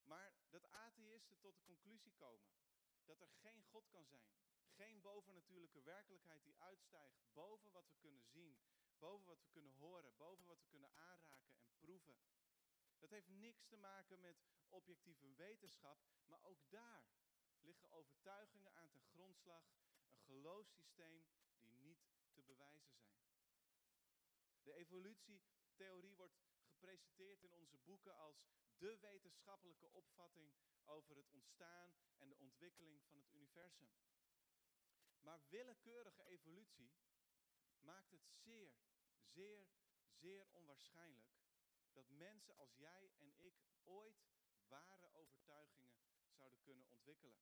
Maar 0.03 0.33
dat 0.49 0.63
tot 1.25 1.41
de 1.41 1.53
conclusie 1.61 2.13
komen 2.13 2.55
dat 3.03 3.21
er 3.21 3.29
geen 3.29 3.63
God 3.63 3.87
kan 3.89 4.05
zijn. 4.05 4.33
Geen 4.67 5.01
bovennatuurlijke 5.01 5.81
werkelijkheid 5.81 6.43
die 6.43 6.57
uitstijgt 6.57 7.19
boven 7.33 7.71
wat 7.71 7.87
we 7.87 7.95
kunnen 7.95 8.23
zien, 8.23 8.59
boven 8.97 9.27
wat 9.27 9.41
we 9.41 9.49
kunnen 9.49 9.73
horen, 9.73 10.15
boven 10.15 10.45
wat 10.45 10.59
we 10.59 10.67
kunnen 10.67 10.91
aanraken 10.93 11.55
en 11.57 11.71
proeven. 11.77 12.17
Dat 12.99 13.09
heeft 13.09 13.27
niks 13.27 13.65
te 13.65 13.77
maken 13.77 14.19
met 14.19 14.37
objectieve 14.69 15.33
wetenschap, 15.35 15.99
maar 16.25 16.43
ook 16.43 16.69
daar 16.69 17.05
liggen 17.61 17.89
overtuigingen 17.89 18.73
aan 18.73 18.89
ten 18.89 19.03
grondslag, 19.03 19.63
een 20.11 20.21
geloofssysteem 20.21 21.25
die 21.59 21.71
niet 21.73 22.09
te 22.31 22.41
bewijzen 22.43 22.93
zijn. 22.93 23.19
De 24.61 24.73
evolutietheorie 24.73 26.15
wordt 26.15 26.39
gepresenteerd 26.63 27.43
in 27.43 27.53
onze 27.53 27.77
boeken 27.77 28.15
als 28.15 28.47
de 28.79 28.97
wetenschappelijke 28.99 29.91
opvatting 29.93 30.53
over 30.85 31.15
het 31.15 31.29
ontstaan 31.29 31.95
en 32.17 32.29
de 32.29 32.37
ontwikkeling 32.37 33.03
van 33.03 33.17
het 33.17 33.31
universum. 33.31 33.89
Maar 35.19 35.39
willekeurige 35.49 36.23
evolutie 36.23 36.91
maakt 37.79 38.11
het 38.11 38.27
zeer, 38.27 38.73
zeer, 39.21 39.67
zeer 40.09 40.47
onwaarschijnlijk 40.51 41.29
dat 41.91 42.09
mensen 42.09 42.55
als 42.55 42.75
jij 42.75 43.11
en 43.17 43.33
ik 43.37 43.55
ooit 43.83 44.27
ware 44.67 45.11
overtuigingen 45.11 45.93
zouden 46.31 46.61
kunnen 46.61 46.87
ontwikkelen. 46.87 47.37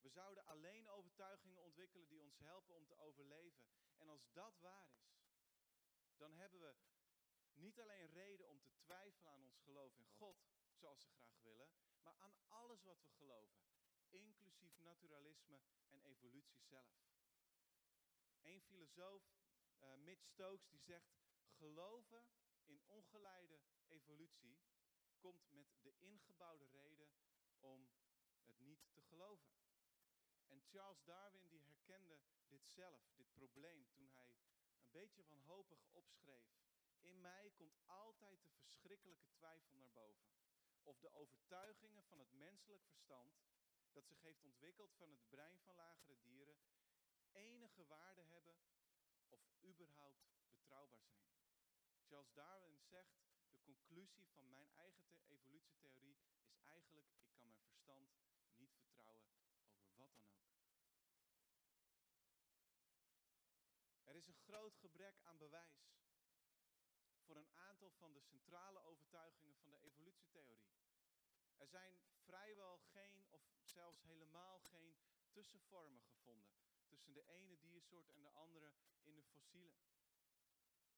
We 0.00 0.08
zouden 0.08 0.44
alleen 0.44 0.88
overtuigingen 0.88 1.62
ontwikkelen 1.62 2.08
die 2.08 2.22
ons 2.22 2.38
helpen 2.38 2.74
om 2.74 2.86
te 2.86 2.96
overleven. 2.96 3.66
En 3.96 4.08
als 4.08 4.32
dat 4.32 4.58
waar 4.58 4.90
is, 4.90 5.22
dan 6.16 6.34
hebben 6.34 6.60
we 6.60 6.74
niet 7.54 7.80
alleen 7.80 8.06
reden 8.06 8.48
om 8.48 8.60
te 8.60 8.71
twijfelen 8.82 9.32
aan 9.32 9.44
ons 9.44 9.58
geloof 9.58 9.96
in 9.96 10.08
God, 10.08 10.36
zoals 10.72 11.00
ze 11.02 11.08
graag 11.08 11.38
willen, 11.40 11.70
maar 12.00 12.16
aan 12.16 12.36
alles 12.48 12.82
wat 12.82 13.02
we 13.02 13.10
geloven, 13.10 13.64
inclusief 14.08 14.78
naturalisme 14.78 15.60
en 15.88 16.02
evolutie 16.02 16.62
zelf. 16.62 17.02
Een 18.42 18.60
filosoof, 18.60 19.22
uh, 19.80 19.94
Mitch 19.94 20.24
Stokes, 20.24 20.68
die 20.68 20.80
zegt, 20.80 21.12
geloven 21.50 22.26
in 22.64 22.82
ongeleide 22.86 23.60
evolutie 23.86 24.58
komt 25.18 25.50
met 25.50 25.66
de 25.82 25.94
ingebouwde 25.98 26.64
reden 26.64 27.10
om 27.60 27.90
het 28.44 28.58
niet 28.58 28.92
te 28.92 29.02
geloven. 29.02 29.54
En 30.46 30.62
Charles 30.62 31.04
Darwin 31.04 31.48
die 31.48 31.62
herkende 31.62 32.20
dit 32.48 32.68
zelf, 32.68 33.12
dit 33.14 33.32
probleem, 33.32 33.86
toen 33.92 34.08
hij 34.08 34.36
een 34.76 34.90
beetje 34.90 35.24
wanhopig 35.24 35.86
opschreef. 35.90 36.62
In 37.02 37.20
mij 37.20 37.50
komt 37.50 37.78
altijd 37.86 38.44
de 38.44 38.52
verschrikkelijke 38.52 39.30
twijfel 39.30 39.74
naar 39.74 39.92
boven. 39.92 40.30
Of 40.82 40.98
de 40.98 41.12
overtuigingen 41.12 42.04
van 42.04 42.18
het 42.18 42.32
menselijk 42.32 42.84
verstand, 42.84 43.42
dat 43.92 44.06
zich 44.06 44.20
heeft 44.20 44.42
ontwikkeld 44.42 44.94
van 44.94 45.10
het 45.10 45.28
brein 45.28 45.60
van 45.60 45.74
lagere 45.74 46.20
dieren, 46.20 46.58
enige 47.32 47.86
waarde 47.86 48.22
hebben 48.22 48.56
of 49.28 49.40
überhaupt 49.64 50.32
betrouwbaar 50.48 51.02
zijn. 51.02 51.30
Charles 52.04 52.32
Darwin 52.32 52.80
zegt, 52.80 53.22
de 53.50 53.60
conclusie 53.60 54.28
van 54.28 54.50
mijn 54.50 54.68
eigen 54.70 55.04
evolutietheorie 55.06 56.18
is 56.44 56.58
eigenlijk, 56.64 57.08
ik 57.16 57.28
kan 57.32 57.48
mijn 57.48 57.64
verstand 57.64 58.10
niet 58.56 58.74
vertrouwen 58.76 59.32
over 59.96 59.96
wat 59.96 60.14
dan 60.14 60.24
ook. 60.26 60.52
Er 64.04 64.14
is 64.14 64.26
een 64.26 64.34
groot 64.34 64.76
gebrek 64.76 65.20
aan 65.22 65.38
bewijs 65.38 65.91
voor 67.32 67.40
een 67.40 67.58
aantal 67.58 67.90
van 67.90 68.12
de 68.12 68.20
centrale 68.20 68.82
overtuigingen 68.82 69.56
van 69.56 69.70
de 69.70 69.78
evolutietheorie. 69.78 70.70
Er 71.56 71.68
zijn 71.68 71.98
vrijwel 72.14 72.78
geen, 72.78 73.26
of 73.30 73.42
zelfs 73.62 74.02
helemaal 74.02 74.60
geen 74.60 74.96
tussenvormen 75.30 76.02
gevonden 76.02 76.54
tussen 76.86 77.12
de 77.12 77.26
ene 77.26 77.58
diersoort 77.58 78.08
en 78.08 78.22
de 78.22 78.30
andere 78.30 78.72
in 79.02 79.14
de 79.14 79.22
fossielen. 79.22 79.74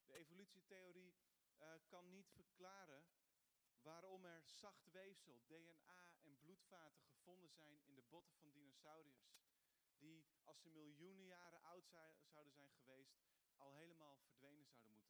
De 0.06 0.12
evolutietheorie 0.12 1.14
uh, 1.60 1.74
kan 1.86 2.10
niet 2.10 2.30
verklaren 2.30 3.04
waarom 3.82 4.24
er 4.24 4.42
zacht 4.44 4.90
weefsel, 4.90 5.42
DNA 5.46 6.14
en 6.22 6.38
bloedvaten 6.38 7.04
gevonden 7.04 7.50
zijn 7.50 7.80
in 7.82 7.94
de 7.94 8.02
botten 8.02 8.34
van 8.34 8.50
dinosauriërs. 8.50 9.44
Die, 9.98 10.26
als 10.44 10.60
ze 10.60 10.68
miljoenen 10.70 11.26
jaren 11.26 11.62
oud 11.62 11.88
zouden 12.24 12.52
zijn 12.52 12.70
geweest, 12.70 13.18
al 13.56 13.72
helemaal 13.72 14.16
verdwenen 14.16 14.66
zouden 14.66 14.92
moeten. 14.92 15.03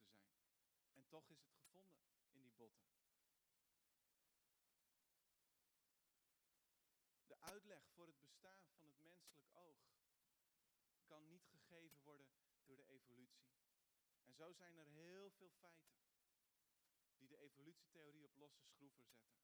Toch 1.07 1.29
is 1.29 1.41
het 1.41 1.53
gevonden 1.53 2.07
in 2.29 2.41
die 2.41 2.51
botten. 2.51 2.85
De 7.25 7.39
uitleg 7.39 7.87
voor 7.93 8.07
het 8.07 8.19
bestaan 8.19 8.69
van 8.77 8.87
het 8.87 9.01
menselijk 9.01 9.49
oog 9.53 9.95
kan 11.05 11.27
niet 11.27 11.45
gegeven 11.45 12.01
worden 12.03 12.27
door 12.65 12.75
de 12.75 12.87
evolutie. 12.87 13.53
En 14.23 14.33
zo 14.33 14.53
zijn 14.53 14.77
er 14.77 14.87
heel 14.87 15.31
veel 15.31 15.51
feiten 15.51 15.95
die 17.17 17.27
de 17.27 17.37
evolutietheorie 17.37 18.25
op 18.25 18.35
losse 18.35 18.63
schroeven 18.63 19.05
zetten. 19.05 19.35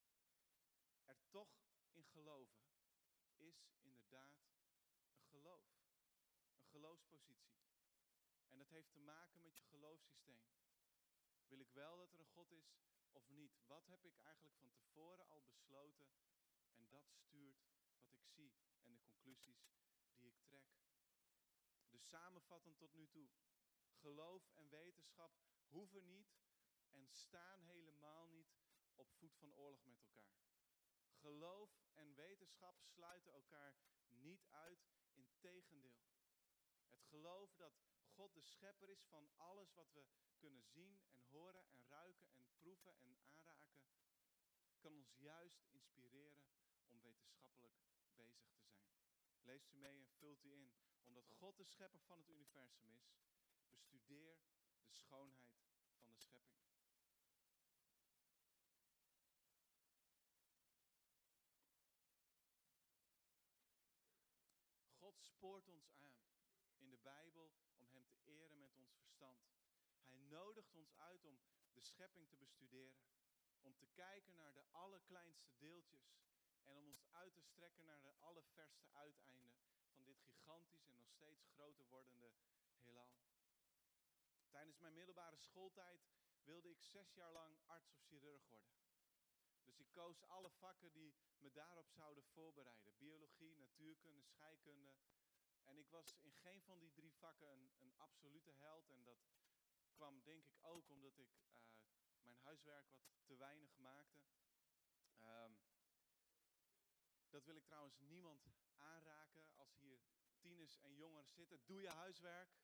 Er 1.06 1.18
toch 1.30 1.62
in 1.92 2.06
geloven 2.06 2.62
is 3.36 3.72
inderdaad 3.80 4.38
een 5.14 5.24
geloof. 5.24 5.80
Een 6.56 6.66
geloofspositie. 6.66 7.60
En 8.48 8.58
dat 8.58 8.70
heeft 8.70 8.92
te 8.92 9.00
maken 9.00 9.42
met 9.42 9.58
je 9.58 9.64
geloofssysteem. 9.64 10.71
Wil 11.52 11.60
ik 11.60 11.72
wel 11.74 11.98
dat 11.98 12.14
er 12.14 12.20
een 12.20 12.26
God 12.26 12.52
is 12.52 12.74
of 13.12 13.30
niet? 13.30 13.60
Wat 13.68 13.88
heb 13.88 14.06
ik 14.06 14.18
eigenlijk 14.18 14.56
van 14.56 14.72
tevoren 14.72 15.28
al 15.28 15.44
besloten? 15.44 16.10
En 16.74 16.90
dat 16.90 17.10
stuurt 17.10 17.64
wat 18.00 18.12
ik 18.12 18.26
zie 18.26 18.54
en 18.84 18.96
de 18.96 19.02
conclusies 19.02 19.74
die 20.16 20.28
ik 20.28 20.42
trek. 20.44 20.66
Dus 21.90 22.08
samenvattend 22.08 22.78
tot 22.78 22.94
nu 22.94 23.08
toe. 23.10 23.30
Geloof 23.94 24.50
en 24.50 24.70
wetenschap 24.70 25.40
hoeven 25.68 26.08
niet 26.08 26.40
en 26.90 27.08
staan 27.08 27.62
helemaal 27.62 28.28
niet 28.28 28.56
op 28.96 29.12
voet 29.12 29.36
van 29.36 29.56
oorlog 29.56 29.86
met 29.86 30.00
elkaar. 30.00 30.40
Geloof 31.14 31.82
en 31.94 32.16
wetenschap 32.16 32.82
sluiten 32.82 33.32
elkaar 33.32 33.76
niet 34.08 34.46
uit, 34.50 34.90
integendeel. 35.14 36.10
Het 36.90 37.04
geloof 37.04 37.56
dat 37.56 37.91
God 38.22 38.34
de 38.34 38.42
schepper 38.42 38.90
is 38.90 39.04
van 39.04 39.30
alles 39.38 39.74
wat 39.74 39.92
we 39.92 40.06
kunnen 40.38 40.64
zien 40.64 41.02
en 41.10 41.24
horen 41.24 41.66
en 41.68 41.86
ruiken 41.88 42.32
en 42.34 42.50
proeven 42.54 43.00
en 43.02 43.18
aanraken, 43.22 43.82
kan 44.80 44.94
ons 44.96 45.14
juist 45.16 45.64
inspireren 45.68 46.46
om 46.88 47.02
wetenschappelijk 47.02 47.74
bezig 47.80 47.98
te 48.00 48.10
zijn. 48.10 48.36
Leest 49.42 49.72
u 49.72 49.78
mee 49.78 49.98
en 49.98 50.08
vult 50.08 50.44
u 50.44 50.54
in. 50.54 50.74
Omdat 51.04 51.30
God 51.30 51.58
de 51.58 51.64
schepper 51.64 52.02
van 52.02 52.18
het 52.18 52.30
universum 52.30 52.90
is, 52.90 53.18
bestudeer 53.70 54.40
de 54.84 54.92
schoonheid 54.92 55.64
van 56.00 56.12
de 56.12 56.20
schepping. 56.20 56.60
God 64.98 65.22
spoort 65.22 65.68
ons 65.68 65.90
aan 65.90 66.20
in 66.78 66.90
de 66.90 66.98
Bijbel 66.98 67.52
eren 68.32 68.60
met 68.60 68.76
ons 68.76 68.94
verstand. 68.96 69.50
Hij 70.04 70.18
nodigt 70.18 70.74
ons 70.74 70.96
uit 70.96 71.26
om 71.26 71.40
de 71.74 71.82
schepping 71.82 72.28
te 72.28 72.38
bestuderen. 72.38 73.10
Om 73.62 73.76
te 73.78 73.88
kijken 73.88 74.36
naar 74.36 74.54
de 74.54 74.64
allerkleinste 74.72 75.52
deeltjes. 75.58 76.20
En 76.64 76.78
om 76.78 76.88
ons 76.88 77.06
uit 77.12 77.34
te 77.34 77.42
strekken 77.42 77.86
naar 77.86 78.02
de 78.02 78.14
allerverste 78.20 78.88
uiteinden 78.92 79.54
van 79.92 80.04
dit 80.04 80.22
gigantisch 80.22 80.86
en 80.86 80.96
nog 80.96 81.10
steeds 81.10 81.46
groter 81.46 81.86
wordende 81.88 82.32
heelal. 82.76 83.12
Tijdens 84.50 84.80
mijn 84.80 84.94
middelbare 84.94 85.38
schooltijd 85.38 86.02
wilde 86.44 86.70
ik 86.70 86.82
zes 86.82 87.14
jaar 87.14 87.32
lang 87.32 87.58
arts 87.66 87.92
of 87.92 88.02
chirurg 88.02 88.48
worden. 88.48 88.76
Dus 89.64 89.80
ik 89.80 89.92
koos 89.92 90.24
alle 90.28 90.50
vakken 90.50 90.92
die 90.92 91.16
me 91.38 91.52
daarop 91.52 91.90
zouden 91.90 92.24
voorbereiden. 92.24 92.98
Biologie, 92.98 93.58
natuurkunde, 93.58 94.24
scheikunde. 94.24 94.96
En 95.64 95.78
ik 95.78 95.90
was 95.90 96.16
in 96.20 96.34
geen 96.34 96.62
van 96.62 96.80
die 96.80 96.92
drie 96.92 97.14
vakken 97.14 97.52
een, 97.52 97.72
een 97.80 97.94
absolute 97.98 98.52
held. 98.52 98.90
En 98.90 99.04
dat 99.04 99.20
kwam 99.94 100.24
denk 100.24 100.46
ik 100.46 100.58
ook 100.62 100.90
omdat 100.90 101.18
ik 101.18 101.38
uh, 101.38 101.48
mijn 102.22 102.38
huiswerk 102.38 102.88
wat 102.90 103.26
te 103.26 103.36
weinig 103.36 103.78
maakte. 103.78 104.24
Um, 105.20 105.60
dat 107.30 107.46
wil 107.46 107.56
ik 107.56 107.66
trouwens 107.66 108.00
niemand 108.00 108.48
aanraken 108.78 109.54
als 109.56 109.76
hier 109.76 110.00
tieners 110.38 110.80
en 110.80 110.96
jongeren 110.96 111.32
zitten. 111.32 111.66
Doe 111.66 111.82
je 111.82 111.90
huiswerk. 111.90 112.60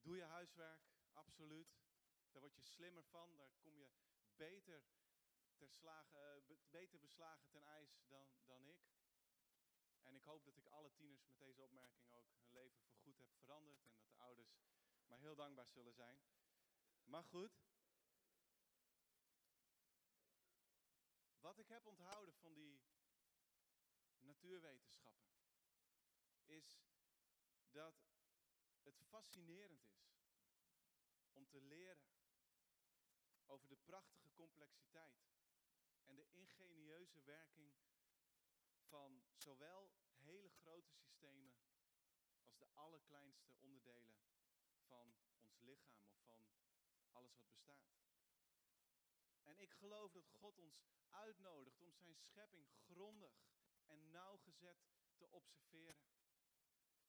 Doe 0.00 0.16
je 0.16 0.22
huiswerk, 0.22 0.82
absoluut. 1.12 1.78
Daar 2.30 2.40
word 2.40 2.54
je 2.54 2.62
slimmer 2.62 3.04
van, 3.04 3.36
daar 3.36 3.52
kom 3.58 3.76
je 3.76 3.90
beter, 4.36 4.84
ter 5.56 5.70
uh, 6.14 6.56
beter 6.70 6.98
beslagen 6.98 7.48
ten 7.48 7.64
ijs 7.64 8.02
dan, 8.06 8.32
dan 8.46 8.66
ik. 8.66 8.99
En 10.10 10.16
ik 10.16 10.22
hoop 10.22 10.44
dat 10.44 10.56
ik 10.56 10.66
alle 10.66 10.92
tieners 10.92 11.24
met 11.24 11.38
deze 11.38 11.62
opmerking 11.62 12.10
ook 12.10 12.32
hun 12.34 12.50
leven 12.50 12.80
voorgoed 12.80 13.18
heb 13.18 13.32
veranderd. 13.32 13.82
En 13.82 13.92
dat 13.92 14.06
de 14.06 14.16
ouders 14.16 14.60
maar 15.06 15.18
heel 15.18 15.34
dankbaar 15.34 15.66
zullen 15.66 15.92
zijn. 15.92 16.20
Maar 17.04 17.24
goed. 17.24 17.60
Wat 21.40 21.58
ik 21.58 21.68
heb 21.68 21.86
onthouden 21.86 22.34
van 22.34 22.54
die 22.54 22.80
natuurwetenschappen, 24.18 25.32
is 26.44 26.82
dat 27.70 27.94
het 28.82 29.00
fascinerend 29.00 29.86
is 29.86 30.22
om 31.32 31.48
te 31.48 31.60
leren 31.60 32.12
over 33.46 33.68
de 33.68 33.76
prachtige 33.76 34.30
complexiteit 34.32 35.30
en 36.04 36.16
de 36.16 36.30
ingenieuze 36.30 37.22
werking 37.22 37.74
van 38.90 39.22
zowel 39.34 39.99
hele 40.30 40.48
grote 40.48 40.92
systemen 40.92 41.54
als 42.42 42.58
de 42.58 42.66
allerkleinste 42.74 43.52
onderdelen 43.58 44.16
van 44.86 45.16
ons 45.38 45.60
lichaam 45.60 46.04
of 46.04 46.22
van 46.26 46.46
alles 47.12 47.34
wat 47.36 47.48
bestaat. 47.48 47.90
En 49.42 49.58
ik 49.58 49.72
geloof 49.72 50.12
dat 50.12 50.28
God 50.28 50.58
ons 50.58 50.82
uitnodigt 51.10 51.80
om 51.82 51.94
zijn 51.94 52.14
schepping 52.16 52.68
grondig 52.86 53.32
en 53.86 54.10
nauwgezet 54.10 54.78
te 55.16 55.30
observeren. 55.30 56.04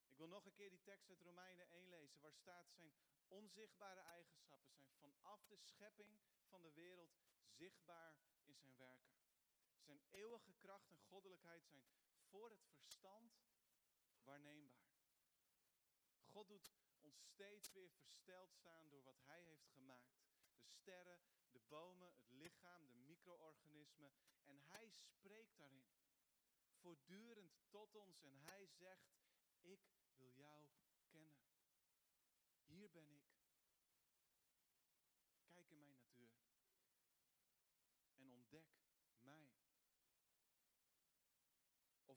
Ik 0.08 0.18
wil 0.18 0.28
nog 0.28 0.46
een 0.46 0.54
keer 0.54 0.70
die 0.70 0.82
tekst 0.82 1.10
uit 1.10 1.22
Romeinen 1.22 1.70
1 1.70 1.90
lezen, 1.90 2.22
waar 2.22 2.34
staat 2.34 2.72
zijn 2.72 2.94
onzichtbare 3.28 4.00
eigenschappen 4.00 4.72
zijn 4.72 4.92
vanaf 5.00 5.46
de 5.46 5.58
schepping 5.58 6.20
van 6.48 6.62
de 6.62 6.72
wereld 6.72 7.18
zichtbaar 7.46 8.16
in 8.44 8.58
zijn 8.58 8.78
werken. 8.78 9.20
Zijn 9.80 10.02
eeuwige 10.10 10.54
kracht 10.54 10.90
en 10.90 11.00
goddelijkheid 11.00 11.66
zijn 11.66 11.86
voor 12.32 12.50
het 12.50 12.66
verstand 12.66 13.34
waarneembaar. 14.24 14.90
God 16.24 16.48
doet 16.48 16.72
ons 17.02 17.20
steeds 17.20 17.72
weer 17.72 17.90
versteld 17.90 18.54
staan 18.54 18.90
door 18.90 19.04
wat 19.04 19.22
hij 19.24 19.44
heeft 19.44 19.70
gemaakt. 19.70 20.22
De 20.62 20.70
sterren, 20.70 21.22
de 21.52 21.60
bomen, 21.60 22.14
het 22.16 22.32
lichaam, 22.32 22.88
de 22.88 22.96
micro-organismen. 22.96 24.14
En 24.44 24.60
hij 24.60 24.90
spreekt 24.90 25.58
daarin 25.58 25.90
voortdurend 26.82 27.54
tot 27.70 27.96
ons 27.96 28.22
en 28.22 28.38
hij 28.38 28.68
zegt, 28.68 29.12
ik 29.60 29.82
wil 30.18 30.32
jou 30.34 30.68
kennen. 31.10 31.44
Hier 32.66 32.92
ben 32.92 33.12
ik. 33.12 33.26
Kijk 35.44 35.70
in 35.70 35.80
mijn 35.80 35.92
natuur. 35.92 36.34
En 38.16 38.32
ontdek 38.32 38.66
mij. 39.20 39.50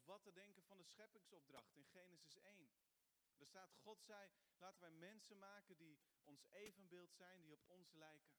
Wat 0.05 0.23
te 0.23 0.33
denken 0.33 0.63
van 0.63 0.79
de 0.79 0.85
scheppingsopdracht 0.85 1.75
in 1.75 1.85
Genesis 1.85 2.37
1. 2.39 2.71
Er 3.37 3.47
staat, 3.47 3.75
God 3.75 4.03
zei, 4.03 4.31
laten 4.59 4.81
wij 4.81 4.91
mensen 4.91 5.39
maken 5.39 5.77
die 5.77 5.99
ons 6.23 6.45
evenbeeld 6.51 7.13
zijn, 7.13 7.41
die 7.41 7.53
op 7.53 7.65
ons 7.67 7.93
lijken. 7.93 8.37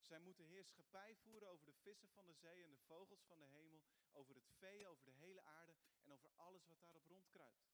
Zij 0.00 0.18
moeten 0.18 0.44
heerschappij 0.44 1.16
voeren 1.16 1.48
over 1.48 1.66
de 1.66 1.74
vissen 1.74 2.08
van 2.08 2.26
de 2.26 2.34
zee 2.34 2.64
en 2.64 2.70
de 2.70 2.78
vogels 2.78 3.24
van 3.24 3.38
de 3.38 3.46
hemel, 3.46 3.82
over 4.12 4.34
het 4.34 4.48
vee, 4.48 4.88
over 4.88 5.04
de 5.04 5.12
hele 5.12 5.42
aarde 5.42 5.76
en 6.02 6.12
over 6.12 6.30
alles 6.36 6.66
wat 6.66 6.80
daarop 6.80 7.06
rondkruipt. 7.06 7.70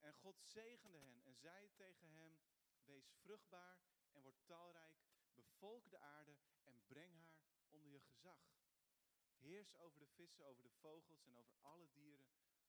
En 0.00 0.14
God 0.14 0.40
zegende 0.42 0.98
hen 0.98 1.22
en 1.22 1.34
zei 1.34 1.70
tegen 1.74 2.08
hem, 2.08 2.40
wees 2.84 3.12
vruchtbaar 3.20 3.80
en 4.12 4.22
word 4.22 4.36
talrijk, 4.44 5.04
bevolk 5.34 5.90
de 5.90 5.98
aarde 5.98 6.36
en 6.64 6.86
breng 6.86 7.16
haar 7.16 7.66
onder 7.70 7.90
je 7.90 8.00
gezag. 8.00 8.65
Heers 9.38 9.76
over 9.76 9.98
de 9.98 10.06
vissen, 10.06 10.44
over 10.44 10.62
de 10.62 10.70
vogels 10.70 11.24
en 11.24 11.36
over 11.36 11.56
alle 11.60 11.90
dieren 11.90 12.26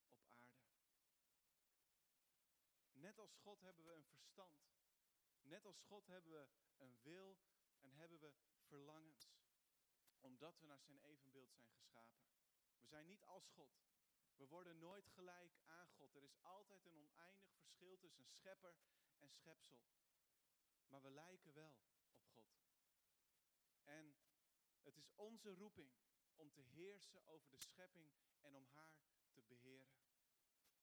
op 0.08 0.24
aarde. 0.30 0.68
Net 2.92 3.20
als 3.20 3.36
God 3.36 3.62
hebben 3.62 3.86
we 3.86 3.92
een 3.92 4.06
verstand. 4.06 4.68
Net 5.42 5.66
als 5.66 5.82
God 5.82 6.08
hebben 6.08 6.32
we 6.32 6.48
een 6.78 7.00
wil 7.02 7.38
en 7.80 7.92
hebben 7.94 8.20
we 8.20 8.34
verlangens. 8.68 9.36
Omdat 10.20 10.60
we 10.60 10.66
naar 10.66 10.82
zijn 10.82 11.00
evenbeeld 11.00 11.52
zijn 11.52 11.68
geschapen. 11.68 12.26
We 12.80 12.88
zijn 12.88 13.08
niet 13.08 13.24
als 13.24 13.50
God. 13.50 13.86
We 14.36 14.48
worden 14.48 14.80
nooit 14.80 15.08
gelijk 15.08 15.60
aan 15.66 15.90
God. 15.90 16.16
Er 16.16 16.24
is 16.24 16.42
altijd 16.42 16.86
een 16.86 16.98
oneindig 16.98 17.50
verschil 17.54 17.98
tussen 17.98 18.26
schepper 18.26 18.76
en 19.18 19.30
schepsel. 19.30 19.82
Maar 20.88 21.02
we 21.02 21.10
lijken 21.12 21.54
wel 21.54 21.78
op 22.34 22.46
God. 22.48 22.78
En 23.84 24.16
het 24.82 24.98
is 24.98 25.12
onze 25.16 25.50
roeping 25.50 25.92
om 26.38 26.52
te 26.52 26.62
heersen 26.62 27.26
over 27.26 27.50
de 27.52 27.58
schepping 27.58 28.12
en 28.42 28.56
om 28.56 28.66
haar 28.66 29.02
te 29.32 29.42
beheren. 29.42 29.98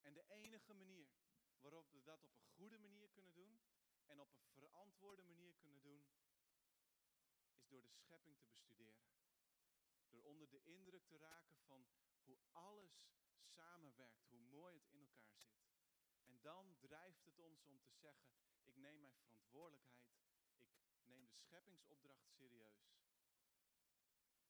En 0.01 0.15
de 0.15 0.25
enige 0.29 0.75
manier 0.75 1.09
waarop 1.61 1.91
we 1.91 2.03
dat 2.03 2.25
op 2.25 2.37
een 2.37 2.45
goede 2.45 2.79
manier 2.79 3.11
kunnen 3.11 3.35
doen 3.35 3.61
en 4.07 4.21
op 4.21 4.33
een 4.33 4.45
verantwoorde 4.45 5.23
manier 5.23 5.55
kunnen 5.55 5.83
doen, 5.83 6.07
is 7.53 7.69
door 7.69 7.83
de 7.83 7.91
schepping 7.91 8.39
te 8.39 8.49
bestuderen. 8.49 9.13
Door 10.09 10.23
onder 10.23 10.51
de 10.51 10.63
indruk 10.63 11.07
te 11.07 11.17
raken 11.17 11.59
van 11.59 11.87
hoe 12.25 12.39
alles 12.53 13.09
samenwerkt, 13.43 14.27
hoe 14.29 14.41
mooi 14.41 14.77
het 14.77 14.89
in 14.91 15.01
elkaar 15.01 15.45
zit. 15.45 15.75
En 16.25 16.41
dan 16.41 16.77
drijft 16.79 17.25
het 17.25 17.39
ons 17.39 17.65
om 17.65 17.81
te 17.81 17.93
zeggen, 17.93 18.33
ik 18.63 18.77
neem 18.77 19.01
mijn 19.01 19.15
verantwoordelijkheid, 19.15 20.19
ik 20.93 21.07
neem 21.07 21.27
de 21.27 21.35
scheppingsopdracht 21.35 22.29
serieus. 22.31 22.95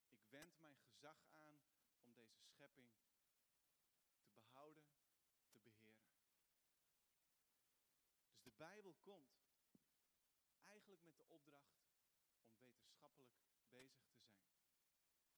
Ik 0.08 0.24
wend 0.30 0.60
mijn 0.60 0.76
gezag 1.04 1.26
aan 1.32 1.60
om 2.02 2.14
deze 2.14 2.42
schepping 2.42 2.88
te 4.22 4.34
behouden, 4.36 4.84
te 5.50 5.58
beheren. 5.58 6.06
Dus 8.28 8.42
de 8.42 8.50
Bijbel 8.50 8.94
komt 9.02 9.42
eigenlijk 10.64 11.02
met 11.02 11.16
de 11.16 11.28
opdracht 11.28 11.76
om 11.78 12.58
wetenschappelijk 12.58 13.32
bezig 13.70 14.04
te 14.04 14.14
zijn. 14.14 14.48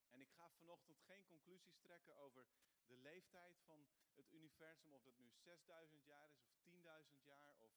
En 0.08 0.20
ik 0.20 0.30
ga 0.30 0.50
vanochtend 0.50 1.00
geen 1.00 1.26
conclusies 1.26 1.78
trekken 1.78 2.16
over 2.16 2.46
de 2.86 2.96
leeftijd 2.96 3.60
van 3.60 3.86
het 4.14 4.32
universum, 4.32 4.94
of 4.94 5.02
dat 5.02 5.18
nu 5.18 5.32
6000 5.32 6.04
jaar 6.04 6.30
is, 6.30 6.44
of 6.44 6.58
10.000 6.64 7.22
jaar, 7.22 7.56
of 7.58 7.72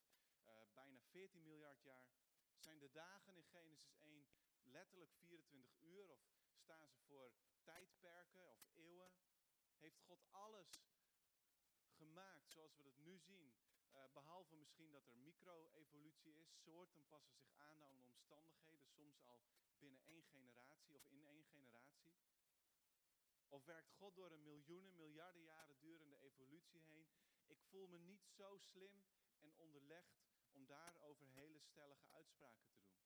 uh, 0.45 0.51
bijna 0.73 0.99
14 0.99 1.45
miljard 1.45 1.81
jaar. 1.81 2.09
Zijn 2.57 2.79
de 2.79 2.91
dagen 2.91 3.35
in 3.35 3.45
Genesis 3.45 3.97
1 3.97 4.27
letterlijk 4.63 5.13
24 5.13 5.81
uur, 5.81 6.09
of 6.09 6.19
staan 6.55 6.89
ze 6.89 6.99
voor 6.99 7.31
tijdperken 7.69 8.49
of 8.49 8.61
eeuwen? 8.73 9.13
Heeft 9.77 9.99
God 9.99 10.23
alles 10.31 10.71
gemaakt 11.89 12.49
zoals 12.49 12.75
we 12.75 12.83
dat 12.83 12.97
nu 12.97 13.17
zien? 13.19 13.53
Uh, 13.93 14.03
behalve 14.13 14.55
misschien 14.55 14.91
dat 14.91 15.07
er 15.07 15.15
micro-evolutie 15.15 16.35
is. 16.35 16.61
Soorten 16.63 17.07
passen 17.07 17.35
zich 17.37 17.53
aan 17.57 17.83
aan 17.83 18.01
omstandigheden, 18.03 18.87
soms 18.87 19.21
al 19.21 19.41
binnen 19.77 20.03
één 20.03 20.23
generatie 20.23 20.95
of 20.95 21.05
in 21.05 21.23
één 21.23 21.45
generatie. 21.45 22.17
Of 23.47 23.65
werkt 23.65 23.91
God 23.91 24.15
door 24.15 24.31
een 24.31 24.43
miljoenen, 24.43 24.95
miljarden 24.95 25.41
jaren 25.41 25.79
durende 25.79 26.17
evolutie 26.19 26.81
heen? 26.81 27.09
Ik 27.47 27.61
voel 27.61 27.87
me 27.87 27.97
niet 27.97 28.25
zo 28.27 28.57
slim 28.57 29.05
en 29.39 29.53
onderlegd 29.55 30.19
om 30.51 30.65
daarover 30.65 31.27
hele 31.27 31.59
stellige 31.59 32.07
uitspraken 32.07 32.69
te 32.69 32.81
doen. 32.81 33.03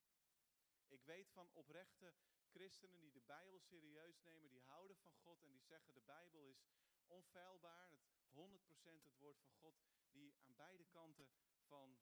Ik 0.88 1.04
weet 1.04 1.30
van 1.30 1.50
oprechte 1.54 2.14
christenen 2.54 3.00
die 3.00 3.12
de 3.12 3.22
Bijbel 3.22 3.60
serieus 3.60 4.22
nemen, 4.22 4.50
die 4.50 4.62
houden 4.62 4.98
van 4.98 5.14
God 5.14 5.44
en 5.44 5.52
die 5.52 5.64
zeggen 5.64 5.94
de 5.94 6.02
Bijbel 6.02 6.44
is 6.44 6.66
onfeilbaar, 7.08 7.90
het 7.90 8.02
100% 8.32 9.04
het 9.04 9.18
woord 9.18 9.40
van 9.40 9.54
God, 9.54 9.76
die 10.12 10.36
aan 10.40 10.56
beide 10.56 10.86
kanten 10.86 11.30
van, 11.68 12.00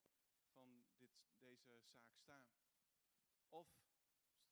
van 0.53 0.85
dit, 0.97 1.11
deze 1.39 1.81
zaak 2.15 2.51
staan. 2.51 2.85
Of 3.49 3.67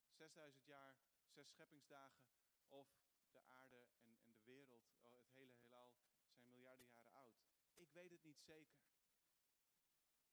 6000 0.10 0.66
jaar, 0.66 0.96
zes 1.28 1.50
scheppingsdagen, 1.50 2.26
of 2.68 2.88
de 3.32 3.42
aarde 3.42 3.88
en, 4.00 4.20
en 4.22 4.32
de 4.34 4.44
wereld, 4.44 4.92
oh, 5.02 5.18
het 5.18 5.32
hele 5.32 5.54
heelal, 5.54 5.96
zijn 6.34 6.50
miljarden 6.50 6.88
jaren 6.88 7.12
oud. 7.14 7.40
Ik 7.74 7.92
weet 7.92 8.12
het 8.12 8.24
niet 8.24 8.42
zeker. 8.42 8.82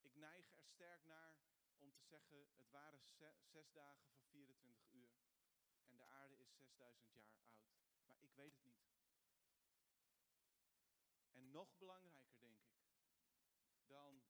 Ik 0.01 0.15
neig 0.15 0.57
er 0.57 0.65
sterk 0.65 1.05
naar 1.05 1.37
om 1.79 1.93
te 1.93 2.03
zeggen, 2.03 2.49
het 2.57 2.71
waren 2.71 3.01
zes 3.47 3.73
dagen 3.73 4.07
van 4.07 4.25
24 4.25 4.93
uur. 4.93 5.26
En 5.87 5.97
de 5.97 6.05
aarde 6.05 6.37
is 6.39 6.57
6000 6.57 7.13
jaar 7.13 7.31
oud. 7.33 7.57
Maar 8.07 8.23
ik 8.23 8.35
weet 8.35 8.55
het 8.55 8.65
niet. 8.65 8.87
En 11.31 11.51
nog 11.51 11.77
belangrijker, 11.77 12.39
denk 12.39 12.61
ik, 12.61 12.77
dan 13.87 14.23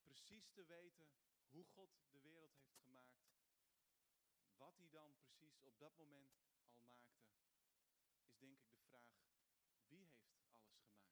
precies 0.00 0.50
te 0.50 0.64
weten 0.64 1.10
hoe 1.48 1.64
God 1.64 1.90
de 2.10 2.20
wereld 2.20 2.54
heeft 2.54 2.78
gemaakt, 2.78 3.30
wat 4.56 4.76
hij 4.76 4.88
dan 4.88 5.16
precies 5.16 5.60
op 5.62 5.78
dat 5.78 5.96
moment 5.96 6.36
al 6.68 6.80
maakte, 6.80 7.20
is 8.22 8.38
denk 8.38 8.60
ik 8.60 8.72
de 8.72 8.80
vraag, 8.80 9.14
wie 9.86 10.04
heeft 10.04 10.34
alles 10.34 10.54
gemaakt? 10.56 11.08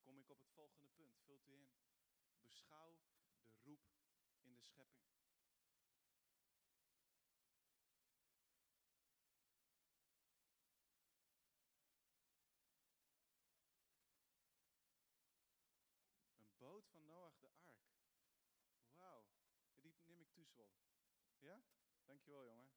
kom 0.00 0.18
ik 0.18 0.30
op 0.30 0.40
het 0.40 0.50
volgende 0.50 0.88
punt, 0.88 1.18
vult 1.24 1.46
u 1.46 1.54
in. 1.54 1.70
Beschouw 2.42 2.98
de 3.44 3.56
roep 3.62 3.88
in 4.50 4.56
de 4.56 4.62
schepping. 4.62 4.98
Een 16.36 16.56
boot 16.58 16.86
van 16.86 17.04
Noach, 17.06 17.38
de 17.38 17.50
ark. 17.60 17.88
Wauw, 18.96 19.26
die 19.80 19.94
neem 20.04 20.20
ik 20.20 20.30
toeswol. 20.32 20.70
Ja? 21.38 21.62
Dankjewel, 22.04 22.46
jongen. 22.46 22.70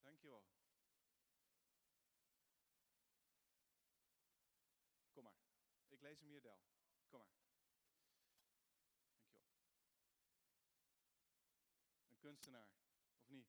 Dankjewel. 0.00 0.44
Kom 5.12 5.24
maar. 5.24 5.38
Ik 5.88 6.00
lees 6.00 6.18
hem 6.18 6.28
hier, 6.28 6.42
Del. 6.42 6.60
Kom 7.08 7.18
maar. 7.18 7.28
Dankjewel. 12.08 12.08
Een 12.08 12.18
of 12.44 13.28
niet? 13.28 13.48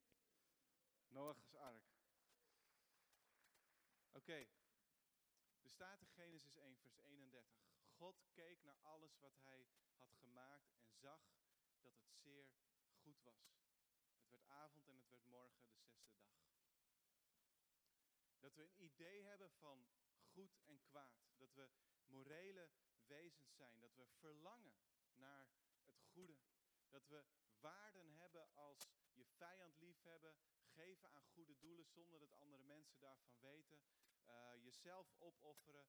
Noach's 1.08 1.54
ark. 1.54 1.84
Oké. 4.12 4.46
Er 5.62 5.70
staat 5.70 6.00
in 6.00 6.08
Genesis 6.08 6.56
1, 6.56 6.76
vers 6.76 6.96
31. 6.96 7.56
God 7.96 8.24
keek 8.32 8.62
naar 8.62 8.78
alles 8.82 9.18
wat 9.18 9.38
hij 9.42 9.68
had 9.96 10.14
gemaakt 10.14 10.72
en 10.78 10.92
zag 10.92 11.20
dat 11.80 11.98
het 11.98 12.14
zeer 12.14 12.48
goed 13.02 13.22
was. 13.22 13.58
Het 14.18 14.30
werd 14.30 14.46
avond 14.46 14.88
en 14.88 14.96
het 14.96 15.08
werd 15.08 15.24
morgen, 15.24 15.62
de 15.62 15.68
zesde 15.68 16.06
dag. 16.06 16.36
Dat 18.38 18.54
we 18.54 18.62
een 18.62 18.82
idee 18.82 19.22
hebben 19.22 19.50
van 19.50 19.86
goed 20.32 20.60
en 20.66 20.80
kwaad. 20.84 21.30
Dat 21.36 21.54
we 21.54 21.70
morele 22.06 22.70
wezens 23.06 23.54
zijn. 23.54 23.80
Dat 23.80 23.94
we 23.94 24.06
verlangen 24.06 24.74
naar 25.14 25.48
het 25.84 26.02
goede. 26.12 26.38
Dat 26.88 27.06
we 27.06 27.24
waarden 27.60 28.10
hebben 28.12 28.54
als 28.54 28.90
je 29.12 29.26
vijand 29.26 29.76
liefhebben, 29.76 30.36
geven 30.64 31.10
aan 31.10 31.24
goede 31.24 31.58
doelen 31.58 31.86
zonder 31.86 32.18
dat 32.18 32.34
andere 32.34 32.62
mensen 32.62 32.98
daarvan 32.98 33.40
weten, 33.40 33.80
uh, 34.26 34.64
jezelf 34.64 35.14
opofferen 35.18 35.88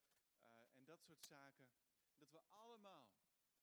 uh, 0.52 0.74
en 0.74 0.84
dat 0.84 1.02
soort 1.02 1.24
zaken. 1.24 1.70
Dat 2.16 2.30
we 2.30 2.40
allemaal 2.48 3.10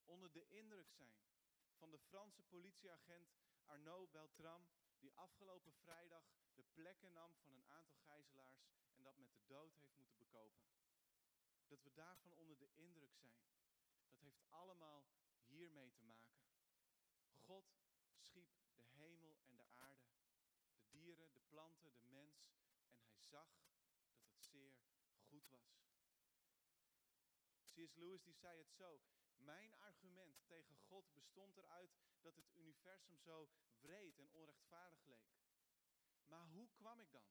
onder 0.05 0.31
de 0.31 0.47
indruk 0.47 0.91
zijn 0.91 1.25
van 1.73 1.91
de 1.91 1.99
Franse 1.99 2.43
politieagent 2.43 3.35
Arnaud 3.65 4.11
Beltram, 4.11 4.69
die 4.99 5.13
afgelopen 5.13 5.73
vrijdag 5.73 6.23
de 6.53 6.63
plekken 6.63 7.13
nam 7.13 7.35
van 7.35 7.51
een 7.53 7.67
aantal 7.67 7.97
gijzelaars 7.97 8.67
en 8.93 9.03
dat 9.03 9.17
met 9.17 9.31
de 9.31 9.45
dood 9.45 9.73
heeft 9.73 9.95
moeten 9.95 10.17
bekopen. 10.17 10.65
Dat 11.67 11.83
we 11.83 11.93
daarvan 11.93 12.33
onder 12.33 12.57
de 12.57 12.71
indruk 12.73 13.15
zijn. 13.15 13.45
Dat 14.07 14.19
heeft 14.19 14.41
allemaal 14.49 15.07
hiermee 15.45 15.91
te 15.91 16.03
maken. 16.03 16.37
God 17.47 17.75
schiep 18.15 18.49
de 18.75 18.83
hemel 18.83 19.39
en 19.45 19.55
de 19.55 19.65
aarde, 19.73 20.11
de 20.73 20.87
dieren, 20.89 21.33
de 21.33 21.41
planten, 21.41 21.97
de 21.97 22.05
mens 22.05 22.39
en 22.39 22.53
hij 23.07 23.16
zag 23.27 23.49
dat 24.13 24.29
het 24.29 24.43
zeer 24.43 24.77
goed 25.27 25.49
was. 25.49 25.85
C.S. 27.63 27.95
Lewis 27.95 28.23
die 28.23 28.33
zei 28.33 28.57
het 28.57 28.71
zo. 28.71 29.01
Mijn 29.35 29.75
argument 29.75 30.37
tegen 30.45 30.77
God 30.77 31.13
bestond 31.13 31.57
eruit 31.57 31.97
dat 32.21 32.35
het 32.35 32.51
universum 32.53 33.17
zo 33.17 33.49
wreed 33.79 34.19
en 34.19 34.31
onrechtvaardig 34.31 35.05
leek. 35.05 35.37
Maar 36.23 36.47
hoe 36.47 36.69
kwam 36.71 36.99
ik 36.99 37.11
dan 37.11 37.27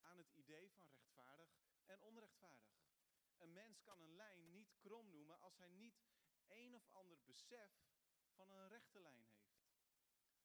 aan 0.00 0.18
het 0.18 0.30
idee 0.30 0.70
van 0.70 0.88
rechtvaardig 0.88 1.50
en 1.86 2.00
onrechtvaardig? 2.00 2.76
Een 3.36 3.52
mens 3.52 3.82
kan 3.82 4.00
een 4.00 4.14
lijn 4.14 4.50
niet 4.50 4.76
krom 4.78 5.10
noemen 5.10 5.40
als 5.40 5.56
hij 5.56 5.70
niet 5.70 6.02
een 6.46 6.74
of 6.74 6.88
ander 6.90 7.18
besef 7.24 7.72
van 8.34 8.50
een 8.50 8.68
rechte 8.68 9.00
lijn 9.00 9.24
heeft. 9.24 9.66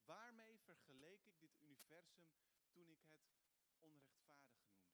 Waarmee 0.06 0.60
vergeleek 0.60 1.26
ik 1.26 1.40
dit 1.40 1.58
universum 1.58 2.30
toen 2.72 2.90
ik 2.90 3.02
het 3.08 3.22
onrechtvaardig 3.84 4.56
noemde? 4.62 4.92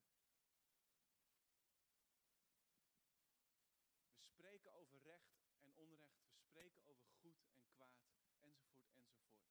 We 4.18 4.28
spreken 4.28 4.74
over 4.74 5.02
recht 5.02 5.40
en 5.60 5.76
onrecht, 5.76 6.30
we 6.32 6.42
spreken 6.42 6.84
over 6.84 7.10
goed 7.10 7.42
en 7.52 7.68
kwaad, 7.72 8.10
enzovoort, 8.22 8.80
enzovoort. 8.92 9.48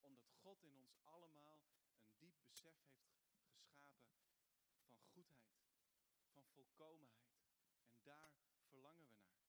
Omdat 0.00 0.32
God 0.32 0.62
in 0.62 0.76
ons 0.76 0.98
allemaal 1.04 1.62
een 1.96 2.16
diep 2.18 2.36
besef 2.44 2.80
heeft 2.86 3.10
geschapen 3.10 3.76
van 4.86 5.00
goedheid, 5.12 5.62
van 6.32 6.48
volkomenheid. 6.48 7.44
En 7.84 8.02
daar 8.02 8.34
verlangen 8.68 9.08
we 9.08 9.14
naar. 9.14 9.44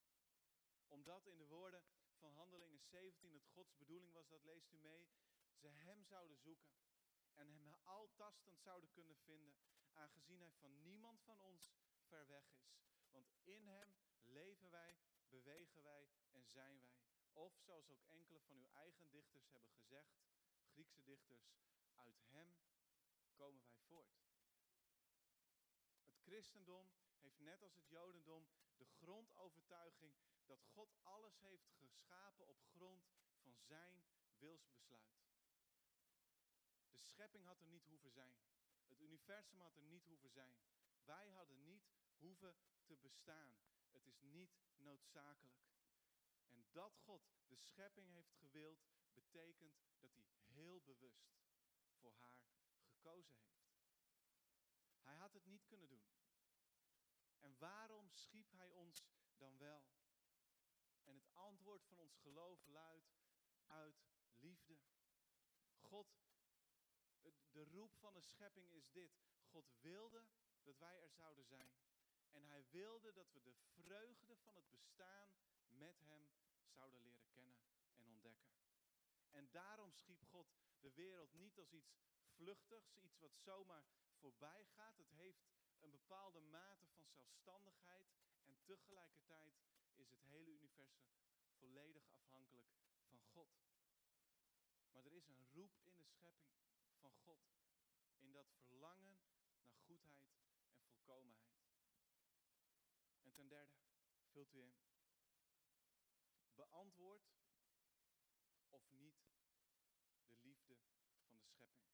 Omdat 0.88 1.25
in 1.25 1.38
de 1.38 1.47
woorden 1.47 1.84
van 2.17 2.32
Handelingen 2.32 2.80
17 2.80 3.34
het 3.34 3.47
Gods 3.47 3.75
bedoeling 3.75 4.13
was, 4.13 4.28
dat 4.28 4.43
leest 4.43 4.71
u 4.71 4.78
mee, 4.78 5.10
ze 5.54 5.67
hem 5.67 6.04
zouden 6.04 6.38
zoeken 6.38 6.75
en 7.36 7.50
hem 7.50 7.74
altastend 7.84 8.60
zouden 8.60 8.91
kunnen 8.91 9.17
vinden, 9.17 9.56
aangezien 9.93 10.39
hij 10.39 10.54
van 10.54 10.82
niemand 10.84 11.21
van 11.21 11.39
ons 11.39 11.74
ver 12.08 12.28
weg 12.28 12.50
is. 12.52 12.76
Want 13.12 13.32
in 13.43 13.67
hem 13.67 13.95
leven 14.24 14.69
wij, 14.69 14.98
bewegen 15.30 15.84
wij 15.84 16.10
en 16.32 16.45
zijn 16.45 16.80
wij. 16.80 16.98
Of 17.34 17.58
zoals 17.60 17.89
ook 17.89 18.04
enkele 18.04 18.41
van 18.41 18.58
uw 18.58 18.67
eigen 18.67 19.10
dichters 19.10 19.48
hebben 19.50 19.71
gezegd, 19.71 20.15
Griekse 20.76 21.04
dichters, 21.04 21.54
uit 21.95 22.21
hem 22.28 22.58
komen 23.34 23.63
wij 23.63 23.78
voort. 23.78 24.24
Het 26.04 26.19
christendom 26.21 26.91
heeft 27.19 27.39
net 27.39 27.62
als 27.62 27.76
het 27.76 27.88
jodendom 27.89 28.48
de 28.76 28.86
grondovertuiging 28.86 30.15
dat 30.45 30.63
God 30.63 30.95
alles 31.04 31.39
heeft 31.39 31.71
geschapen 31.80 32.48
op 32.48 32.62
grond 32.62 33.10
van 33.41 33.56
zijn 33.56 34.04
wilsbesluit. 34.38 35.24
De 36.97 37.05
schepping 37.05 37.45
had 37.45 37.62
er 37.62 37.67
niet 37.67 37.86
hoeven 37.86 38.12
zijn. 38.12 38.38
Het 38.88 39.01
universum 39.01 39.60
had 39.60 39.75
er 39.75 39.84
niet 39.84 40.05
hoeven 40.05 40.29
zijn. 40.29 40.58
Wij 41.03 41.29
hadden 41.29 41.63
niet 41.63 41.91
hoeven 42.17 42.55
te 42.84 42.95
bestaan. 42.95 43.58
Het 43.91 44.05
is 44.05 44.21
niet 44.21 44.58
noodzakelijk. 44.77 45.65
En 46.47 46.65
dat 46.71 46.97
God 46.97 47.34
de 47.47 47.55
schepping 47.55 48.10
heeft 48.10 48.34
gewild, 48.34 48.86
betekent 49.13 49.77
dat 49.99 50.15
hij 50.15 50.25
heel 50.45 50.81
bewust 50.81 51.34
voor 51.99 52.13
haar 52.13 52.45
gekozen 52.84 53.38
heeft. 53.38 53.65
Hij 55.01 55.15
had 55.15 55.34
het 55.34 55.45
niet 55.45 55.65
kunnen 55.65 55.89
doen. 55.89 56.05
En 57.39 57.58
waarom 57.58 58.12
schiep 58.12 58.51
hij 58.51 58.71
ons 58.71 59.05
dan 59.38 59.58
wel? 59.58 59.86
En 61.03 61.15
het 61.15 61.34
antwoord 61.34 61.86
van 61.86 61.99
ons 61.99 62.17
geloof 62.17 62.65
luidt 62.65 63.15
uit 63.65 64.05
liefde. 64.39 64.77
God, 65.79 66.24
de 67.55 67.63
roep 67.63 67.95
van 67.95 68.13
de 68.13 68.21
schepping 68.21 68.71
is 68.71 68.91
dit. 68.91 69.17
God 69.51 69.71
wilde 69.81 70.25
dat 70.63 70.77
wij 70.77 71.01
er 71.01 71.11
zouden 71.11 71.45
zijn. 71.45 71.73
En 72.29 72.45
hij 72.45 72.65
wilde 72.69 73.13
dat 73.13 73.31
we 73.31 73.41
de 73.41 73.53
vreugde 73.53 74.35
van 74.37 74.55
het 74.55 74.69
bestaan 74.69 75.29
met 75.67 75.99
hem 75.99 76.29
zouden 76.67 77.01
leren 77.01 77.29
kennen 77.31 77.57
en 77.95 78.07
ontdekken. 78.07 78.53
En 79.29 79.51
daarom 79.51 79.91
schiep 79.91 80.23
God 80.23 80.55
de 80.79 80.91
wereld 80.93 81.33
niet 81.33 81.59
als 81.59 81.73
iets 81.73 81.97
vluchtigs, 82.25 82.95
iets 82.97 83.19
wat 83.19 83.35
zomaar 83.35 83.85
voorbij 84.13 84.65
gaat. 84.65 84.97
Het 84.97 85.11
heeft 85.11 85.45
een 85.79 85.91
bepaalde 85.91 86.39
mate 86.39 86.87
van 86.87 87.07
zelfstandigheid 87.07 88.13
en 88.45 88.57
tegelijkertijd 88.63 89.53
is 89.93 90.09
het 90.09 90.21
hele 90.21 90.51
universum 90.51 91.17
volledig 91.57 92.09
afhankelijk 92.09 92.67
van 93.07 93.21
God. 93.21 93.49
Maar 94.91 95.05
er 95.05 95.13
is 95.13 95.27
een 95.27 95.45
roep 95.53 95.79
in 95.81 95.95
de 95.95 96.03
schepping 96.03 96.55
van 97.05 97.15
God, 97.23 97.39
in 98.17 98.31
dat 98.31 98.53
verlangen 98.67 99.19
naar 99.63 99.77
goedheid 99.85 100.33
en 100.69 100.85
volkomenheid. 100.85 101.65
En 103.21 103.33
ten 103.33 103.47
derde, 103.47 103.77
vult 104.31 104.53
u 104.53 104.61
in, 104.61 104.75
beantwoord 106.55 107.33
of 108.69 108.91
niet 108.91 109.17
de 110.27 110.35
liefde 110.35 110.77
van 111.23 111.37
de 111.37 111.43
schepping. 111.43 111.87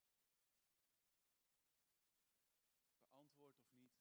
Beantwoord 3.02 3.58
of 3.58 3.74
niet 3.74 3.93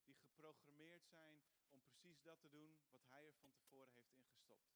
die 0.06 0.16
geprogrammeerd 0.16 1.06
zijn 1.06 1.42
om 1.68 1.82
precies 1.82 2.22
dat 2.22 2.40
te 2.40 2.48
doen 2.48 2.78
wat 2.90 3.04
Hij 3.08 3.26
er 3.26 3.34
van 3.34 3.52
tevoren 3.52 3.94
heeft 3.94 4.14
ingestopt. 4.14 4.74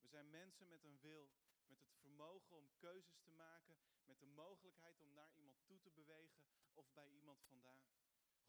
We 0.00 0.08
zijn 0.08 0.30
mensen 0.30 0.68
met 0.68 0.84
een 0.84 1.00
wil, 1.00 1.30
met 1.66 1.80
het 1.80 1.96
vermogen 2.00 2.56
om 2.56 2.76
keuzes 2.76 3.20
te 3.20 3.30
maken, 3.30 3.78
met 4.04 4.20
de 4.20 4.26
mogelijkheid 4.26 5.00
om 5.00 5.12
naar 5.12 5.32
iemand 5.34 5.64
toe 5.64 5.80
te 5.80 5.90
bewegen 5.90 6.44
of 6.74 6.92
bij 6.92 7.08
iemand 7.08 7.42
vandaan. 7.42 7.84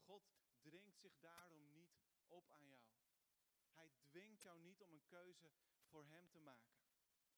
God 0.06 0.32
dringt 0.62 0.98
zich 0.98 1.20
daarom 1.20 1.72
niet 1.72 1.98
op 2.28 2.52
aan 2.52 2.68
jou. 2.68 2.86
Hij 3.74 3.92
dwingt 4.00 4.42
jou 4.42 4.60
niet 4.60 4.82
om 4.82 4.92
een 4.92 5.06
keuze 5.06 5.52
voor 5.84 6.06
Hem 6.06 6.30
te 6.30 6.40
maken. 6.40 6.78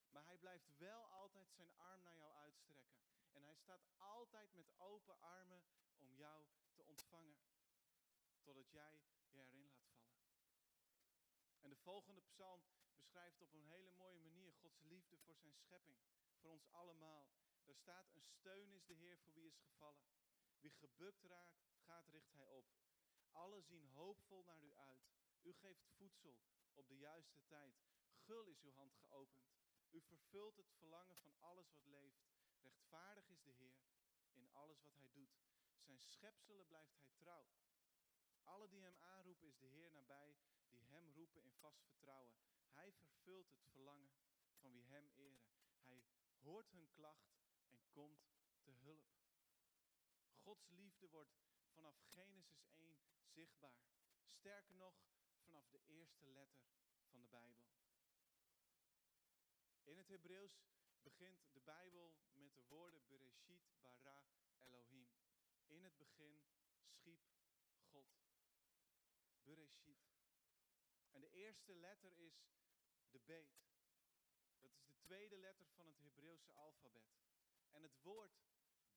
Maar 0.09 0.25
Hij 0.25 0.37
blijft 0.37 0.77
wel 0.77 1.05
altijd 1.05 1.51
zijn 1.51 1.73
arm 1.75 2.01
naar 2.03 2.17
jou 2.17 2.33
uitstrekken. 2.33 2.99
En 3.31 3.43
Hij 3.43 3.55
staat 3.55 3.87
altijd 3.97 4.53
met 4.53 4.71
open 4.77 5.21
armen 5.21 5.63
om 5.97 6.13
jou 6.15 6.45
te 6.73 6.83
ontvangen. 6.83 7.48
Totdat 8.49 8.71
jij 8.71 9.01
je 9.31 9.39
erin 9.39 9.61
laat 9.61 9.89
vallen. 9.97 10.27
En 11.59 11.69
de 11.69 11.75
volgende 11.75 12.21
psalm 12.21 12.63
beschrijft 12.95 13.41
op 13.41 13.53
een 13.53 13.63
hele 13.63 13.91
mooie 13.91 14.19
manier 14.19 14.53
Gods 14.53 14.81
liefde 14.81 15.17
voor 15.17 15.37
zijn 15.37 15.53
schepping. 15.53 15.97
Voor 16.39 16.51
ons 16.51 16.67
allemaal. 16.71 17.27
Daar 17.63 17.75
staat 17.75 18.11
een 18.13 18.23
steun 18.23 18.71
is 18.71 18.85
de 18.85 18.93
Heer 18.93 19.17
voor 19.17 19.33
wie 19.33 19.45
is 19.45 19.57
gevallen. 19.57 20.03
Wie 20.59 20.71
gebukt 20.71 21.23
raakt, 21.23 21.61
gaat 21.77 22.07
richt 22.07 22.33
hij 22.33 22.45
op. 22.45 22.65
Alle 23.31 23.61
zien 23.61 23.87
hoopvol 23.87 24.43
naar 24.43 24.61
u 24.61 24.73
uit. 24.73 25.09
U 25.41 25.53
geeft 25.53 25.87
voedsel 25.95 26.39
op 26.73 26.87
de 26.87 26.97
juiste 26.97 27.39
tijd. 27.45 27.75
gul 28.25 28.45
is 28.45 28.61
uw 28.61 28.73
hand 28.73 28.93
geopend. 28.93 29.51
U 29.89 30.01
vervult 30.01 30.57
het 30.57 30.71
verlangen 30.71 31.17
van 31.17 31.35
alles 31.39 31.71
wat 31.71 31.85
leeft. 31.85 32.23
Rechtvaardig 32.61 33.29
is 33.29 33.41
de 33.41 33.51
Heer 33.51 33.83
in 34.31 34.49
alles 34.51 34.81
wat 34.81 34.95
hij 34.95 35.09
doet. 35.11 35.39
Zijn 35.79 35.99
schepselen 35.99 36.67
blijft 36.67 36.93
hij 36.93 37.05
trouw. 37.15 37.49
Alle 38.49 38.67
die 38.67 38.81
hem 38.81 38.97
aanroepen 38.99 39.47
is 39.47 39.57
de 39.57 39.67
Heer 39.67 39.91
nabij, 39.91 40.35
die 40.69 40.83
hem 40.83 41.11
roepen 41.11 41.43
in 41.43 41.53
vast 41.53 41.83
vertrouwen. 41.83 42.33
Hij 42.71 42.91
vervult 42.93 43.49
het 43.49 43.65
verlangen 43.71 44.11
van 44.59 44.73
wie 44.73 44.85
hem 44.85 45.09
eren. 45.09 45.45
Hij 45.81 46.05
hoort 46.41 46.71
hun 46.71 46.89
klacht 46.91 47.29
en 47.67 47.81
komt 47.91 48.29
te 48.61 48.71
hulp. 48.71 49.03
Gods 50.33 50.69
liefde 50.69 51.09
wordt 51.09 51.37
vanaf 51.73 51.99
Genesis 51.99 52.67
1 52.73 52.99
zichtbaar. 53.23 53.83
Sterker 54.25 54.75
nog, 54.75 54.95
vanaf 55.43 55.69
de 55.69 55.81
eerste 55.85 56.27
letter 56.27 56.63
van 57.09 57.21
de 57.21 57.27
Bijbel. 57.27 57.67
In 59.83 59.97
het 59.97 60.07
Hebreeuws 60.07 60.61
begint 61.01 61.47
de 61.51 61.61
Bijbel 61.61 62.15
met 62.33 62.55
de 62.55 62.63
woorden 62.63 63.07
Bereshit 63.07 63.69
bara 63.81 64.23
Elohim. 64.57 65.09
In 65.67 65.83
het 65.83 65.97
begin 65.97 66.41
schiep 66.85 67.21
God. 67.91 68.28
Bereshit. 69.49 70.01
En 71.11 71.21
de 71.21 71.31
eerste 71.31 71.75
letter 71.75 72.17
is 72.17 72.49
de 73.09 73.19
beet. 73.19 73.67
Dat 74.59 74.71
is 74.73 74.83
de 74.83 74.97
tweede 74.99 75.37
letter 75.37 75.67
van 75.75 75.87
het 75.87 75.99
Hebreeuwse 75.99 76.51
alfabet. 76.53 77.17
En 77.71 77.83
het 77.83 78.01
woord 78.01 78.41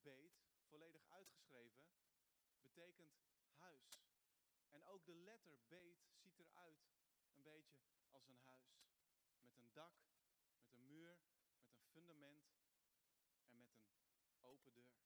beet, 0.03 0.45
volledig 0.69 1.07
uitgeschreven, 1.09 1.85
betekent 2.61 3.21
huis. 3.51 4.03
En 4.69 4.85
ook 4.85 5.05
de 5.07 5.15
letter 5.15 5.59
beet 5.69 6.07
ziet 6.15 6.39
eruit 6.39 6.91
een 7.35 7.43
beetje 7.43 7.79
als 8.11 8.27
een 8.27 8.39
huis. 8.39 8.85
Met 9.41 9.57
een 9.57 9.73
dak, 9.73 9.95
met 10.59 10.73
een 10.73 10.87
muur, 10.87 11.21
met 11.63 11.77
een 11.77 11.85
fundament 11.85 12.47
en 13.49 13.61
met 13.61 13.75
een 14.27 14.41
open 14.41 14.75
deur. 14.75 15.01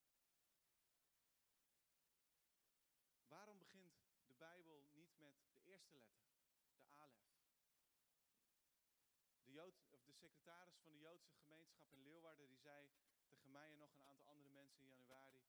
Waarom 3.26 3.58
begint 3.58 3.94
de 4.26 4.34
Bijbel 4.34 4.86
niet 4.92 5.18
met 5.18 5.34
de 5.64 5.75
eerste 5.90 6.20
letter, 6.20 6.58
de 6.78 6.90
Alef? 6.90 7.24
De, 9.42 9.52
Jood, 9.52 9.86
of 9.90 10.04
de 10.04 10.12
secretaris 10.12 10.78
van 10.78 10.92
de 10.92 10.98
Joodse 10.98 11.32
gemeenschap 11.32 11.92
in 11.92 12.02
Leeuwarden 12.02 12.46
die 12.46 12.58
zei 12.58 12.90
tegen 13.26 13.50
mij 13.50 13.70
en 13.70 13.78
nog 13.78 13.94
een 13.94 14.04
aantal 14.04 14.26
andere 14.26 14.50
mensen 14.50 14.80
in 14.80 14.88
januari: 14.88 15.44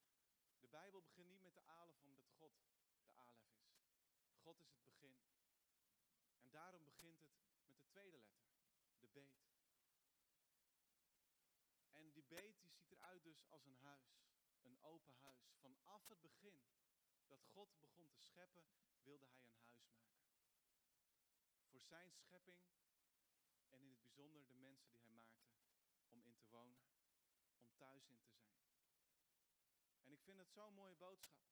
De 0.60 0.68
Bijbel 0.68 1.02
begint 1.02 1.30
niet 1.30 1.42
met 1.42 1.54
de 1.54 1.66
Alef 1.66 2.02
omdat 2.02 2.28
God 2.38 2.54
de 3.06 3.14
Alef 3.16 3.48
is. 3.50 3.76
God 4.42 4.60
is 4.62 4.72
het 4.72 4.84
begin. 4.84 5.18
En 6.40 6.50
daarom 6.50 6.84
begint 6.84 7.20
het 7.22 7.32
met 7.66 7.78
de 7.78 7.86
tweede 7.86 8.18
letter, 8.20 8.50
de 9.00 9.08
beet. 9.08 9.48
En 11.92 12.12
die 12.12 12.24
beet 12.24 12.62
die 12.62 12.72
ziet 12.72 12.92
eruit 12.92 13.24
dus 13.24 13.44
als 13.50 13.66
een 13.66 13.76
huis, 13.76 14.26
een 14.62 14.82
open 14.82 15.14
huis. 15.14 15.54
Vanaf 15.60 16.08
het 16.08 16.22
begin 16.22 16.64
dat 17.28 17.44
God 17.44 17.80
begon 17.80 18.12
te 18.12 18.22
scheppen, 18.22 18.66
wilde 19.04 19.26
hij 19.26 19.42
een 19.42 19.54
huis 19.60 19.80
maken. 19.86 20.27
Voor 21.78 21.86
zijn 21.86 22.12
schepping 22.12 22.58
en 23.70 23.82
in 23.82 23.90
het 23.90 24.00
bijzonder 24.02 24.48
de 24.48 24.54
mensen 24.54 24.90
die 24.90 25.02
hij 25.02 25.10
maakte 25.10 25.52
om 26.10 26.22
in 26.22 26.36
te 26.38 26.48
wonen, 26.50 26.90
om 27.60 27.76
thuis 27.76 28.08
in 28.10 28.22
te 28.22 28.32
zijn. 28.34 28.60
En 30.02 30.12
ik 30.12 30.22
vind 30.22 30.38
het 30.38 30.52
zo'n 30.52 30.74
mooie 30.74 30.96
boodschap. 30.96 31.44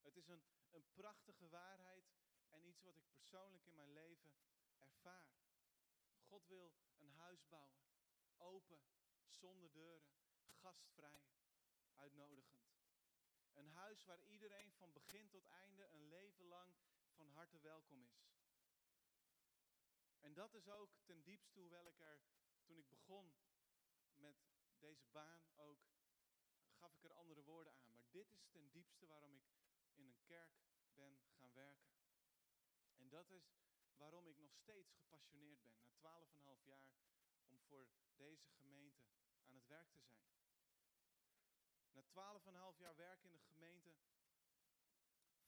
Het 0.00 0.16
is 0.16 0.28
een, 0.28 0.42
een 0.70 0.84
prachtige 0.92 1.48
waarheid 1.48 2.14
en 2.48 2.64
iets 2.64 2.82
wat 2.82 2.96
ik 2.96 3.10
persoonlijk 3.10 3.66
in 3.66 3.74
mijn 3.74 3.92
leven 3.92 4.34
ervaar. 4.78 5.36
God 6.22 6.46
wil 6.46 6.74
een 6.98 7.10
huis 7.10 7.48
bouwen, 7.48 7.84
open, 8.36 8.80
zonder 9.28 9.72
deuren, 9.72 10.12
gastvrij, 10.48 11.26
uitnodigend. 11.94 12.74
Een 13.52 13.68
huis 13.68 14.04
waar 14.04 14.22
iedereen 14.22 14.72
van 14.72 14.92
begin 14.92 15.28
tot 15.28 15.46
einde 15.46 15.88
een 15.88 16.08
leven 16.08 16.44
lang 16.44 16.74
van 17.12 17.28
harte 17.28 17.60
welkom 17.60 18.02
is. 18.02 18.35
En 20.26 20.34
dat 20.34 20.54
is 20.54 20.68
ook 20.68 20.90
ten 21.04 21.22
diepste 21.22 21.60
hoewel 21.60 21.86
ik 21.86 22.00
er, 22.00 22.20
toen 22.64 22.78
ik 22.78 22.88
begon 22.88 23.34
met 24.14 24.36
deze 24.78 25.06
baan 25.06 25.48
ook, 25.54 25.78
gaf 26.72 26.94
ik 26.94 27.04
er 27.04 27.12
andere 27.12 27.42
woorden 27.42 27.72
aan. 27.72 27.94
Maar 27.94 28.10
dit 28.10 28.32
is 28.32 28.46
ten 28.48 28.70
diepste 28.70 29.06
waarom 29.06 29.34
ik 29.34 29.44
in 29.94 30.06
een 30.06 30.22
kerk 30.24 30.52
ben 30.94 31.20
gaan 31.38 31.52
werken. 31.52 31.94
En 32.96 33.08
dat 33.08 33.30
is 33.30 33.54
waarom 33.96 34.28
ik 34.28 34.38
nog 34.38 34.54
steeds 34.54 34.92
gepassioneerd 34.92 35.62
ben, 35.62 35.78
na 35.78 35.88
12,5 36.58 36.64
jaar, 36.64 36.92
om 37.48 37.60
voor 37.60 37.88
deze 38.16 38.48
gemeente 38.48 39.04
aan 39.46 39.54
het 39.54 39.66
werk 39.66 39.90
te 39.90 40.00
zijn. 40.00 40.28
Na 41.90 42.02
12,5 42.72 42.78
jaar 42.78 42.96
werk 42.96 43.22
in 43.22 43.32
de 43.32 43.40
gemeente 43.40 43.94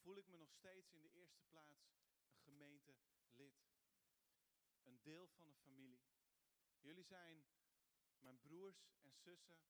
voel 0.01 0.17
ik 0.17 0.29
me 0.29 0.37
nog 0.37 0.53
steeds 0.53 0.93
in 0.93 1.03
de 1.03 1.11
eerste 1.11 1.43
plaats 1.43 1.91
een 2.29 2.39
gemeentelid. 2.39 3.68
Een 4.89 5.03
deel 5.03 5.27
van 5.27 5.47
de 5.47 5.55
familie. 5.55 6.01
Jullie 6.81 7.05
zijn 7.05 7.45
mijn 8.19 8.41
broers 8.41 8.91
en 9.01 9.13
zussen 9.13 9.61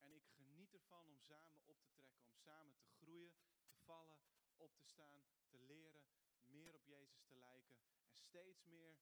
en 0.00 0.12
ik 0.12 0.26
geniet 0.36 0.74
ervan 0.74 1.08
om 1.08 1.18
samen 1.18 1.60
op 1.64 1.78
te 1.80 1.88
trekken, 1.88 2.22
om 2.24 2.36
samen 2.36 2.76
te 2.76 2.86
groeien, 2.86 3.34
te 3.66 3.76
vallen, 3.84 4.18
op 4.56 4.76
te 4.76 4.84
staan, 4.84 5.24
te 5.48 5.58
leren, 5.58 6.06
meer 6.44 6.74
op 6.74 6.84
Jezus 6.84 7.22
te 7.22 7.34
lijken 7.34 7.78
en 8.06 8.16
steeds 8.16 8.64
meer 8.64 8.98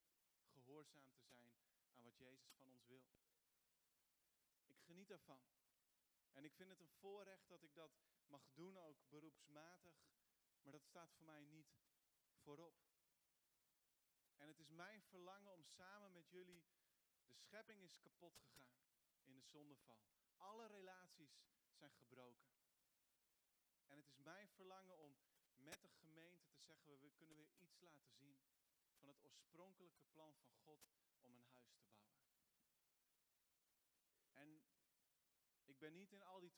gehoorzaam 0.53 1.13
te 1.15 1.25
zijn 1.25 1.53
aan 1.93 2.03
wat 2.03 2.19
Jezus 2.19 2.53
van 2.53 2.69
ons 2.69 2.87
wil. 2.87 3.05
Ik 4.67 4.81
geniet 4.81 5.11
ervan. 5.11 5.41
En 6.33 6.45
ik 6.45 6.55
vind 6.55 6.71
het 6.71 6.81
een 6.81 6.93
voorrecht 7.01 7.49
dat 7.49 7.63
ik 7.63 7.75
dat 7.75 7.91
mag 8.27 8.49
doen, 8.55 8.79
ook 8.79 9.09
beroepsmatig. 9.09 9.95
Maar 10.63 10.73
dat 10.73 10.85
staat 10.85 11.13
voor 11.13 11.25
mij 11.27 11.45
niet 11.45 11.77
voorop. 12.43 12.86
En 14.37 14.49
het 14.49 14.59
is 14.59 14.71
mijn 14.71 15.03
verlangen 15.03 15.53
om 15.53 15.65
samen 15.65 16.13
met 16.13 16.31
jullie. 16.31 16.65
De 17.27 17.35
schepping 17.35 17.83
is 17.83 17.99
kapot 17.99 18.37
gegaan 18.37 18.79
in 19.23 19.35
de 19.35 19.43
zondeval. 19.43 20.05
Alle 20.37 20.67
relaties 20.67 21.45
zijn 21.73 21.93
gebroken. 21.93 22.51
En 23.87 23.97
het 23.97 24.07
is 24.07 24.19
mijn 24.19 24.49
verlangen 24.49 24.99
om 24.99 25.17
met 25.55 25.81
de 25.83 25.89
gemeente 25.89 26.47
te 26.49 26.59
zeggen, 26.59 27.01
we 27.01 27.11
kunnen 27.11 27.37
weer 27.37 27.53
iets 27.59 27.81
laten 27.81 28.13
zien 28.13 28.39
van 28.99 29.09
het 29.09 29.23
oorspronkelijke 29.23 30.03
plan 30.13 30.35
van 30.37 30.53
God 30.53 30.81
om 31.21 31.35
een 31.35 31.45
huis 31.45 31.75
te 31.75 31.87
bouwen. 31.87 32.21
En 34.33 34.63
ik 35.65 35.79
ben 35.79 35.95
niet 35.95 36.13
in 36.13 36.23
al 36.23 36.41
die 36.41 36.53
12,5 36.53 36.57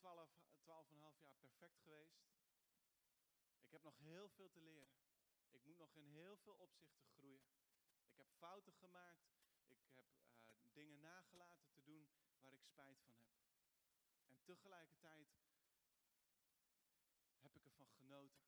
jaar 1.19 1.35
perfect 1.39 1.79
geweest. 1.79 2.19
Ik 3.65 3.71
heb 3.71 3.83
nog 3.83 3.97
heel 3.97 4.29
veel 4.29 4.49
te 4.49 4.61
leren. 4.61 4.97
Ik 5.49 5.65
moet 5.65 5.77
nog 5.77 5.95
in 5.95 6.05
heel 6.05 6.37
veel 6.37 6.53
opzichten 6.53 7.05
groeien. 7.07 7.47
Ik 8.19 8.25
heb 8.25 8.37
fouten 8.37 8.73
gemaakt. 8.73 9.27
Ik 9.67 9.95
heb 9.95 10.07
uh, 10.45 10.73
dingen 10.73 10.99
nagelaten 10.99 11.69
te 11.71 11.83
doen 11.83 12.09
waar 12.41 12.53
ik 12.53 12.63
spijt 12.63 12.99
van 13.01 13.15
heb. 13.15 13.31
En 14.27 14.43
tegelijkertijd 14.43 15.27
heb 17.39 17.55
ik 17.55 17.65
ervan 17.65 17.91
genoten 17.91 18.45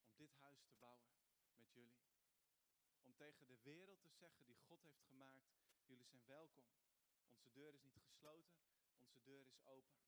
om 0.00 0.16
dit 0.16 0.34
huis 0.34 0.62
te 0.64 0.74
bouwen 0.78 1.12
met 1.56 1.72
jullie. 1.72 2.00
Om 3.02 3.14
tegen 3.16 3.46
de 3.46 3.58
wereld 3.62 4.02
te 4.02 4.10
zeggen 4.10 4.46
die 4.46 4.58
God 4.58 4.82
heeft 4.82 5.02
gemaakt, 5.02 5.48
jullie 5.84 6.06
zijn 6.06 6.26
welkom. 6.26 6.66
Onze 7.28 7.50
deur 7.52 7.74
is 7.74 7.82
niet 7.82 8.00
gesloten, 8.00 8.58
onze 8.98 9.22
deur 9.22 9.46
is 9.46 9.64
open. 9.64 9.98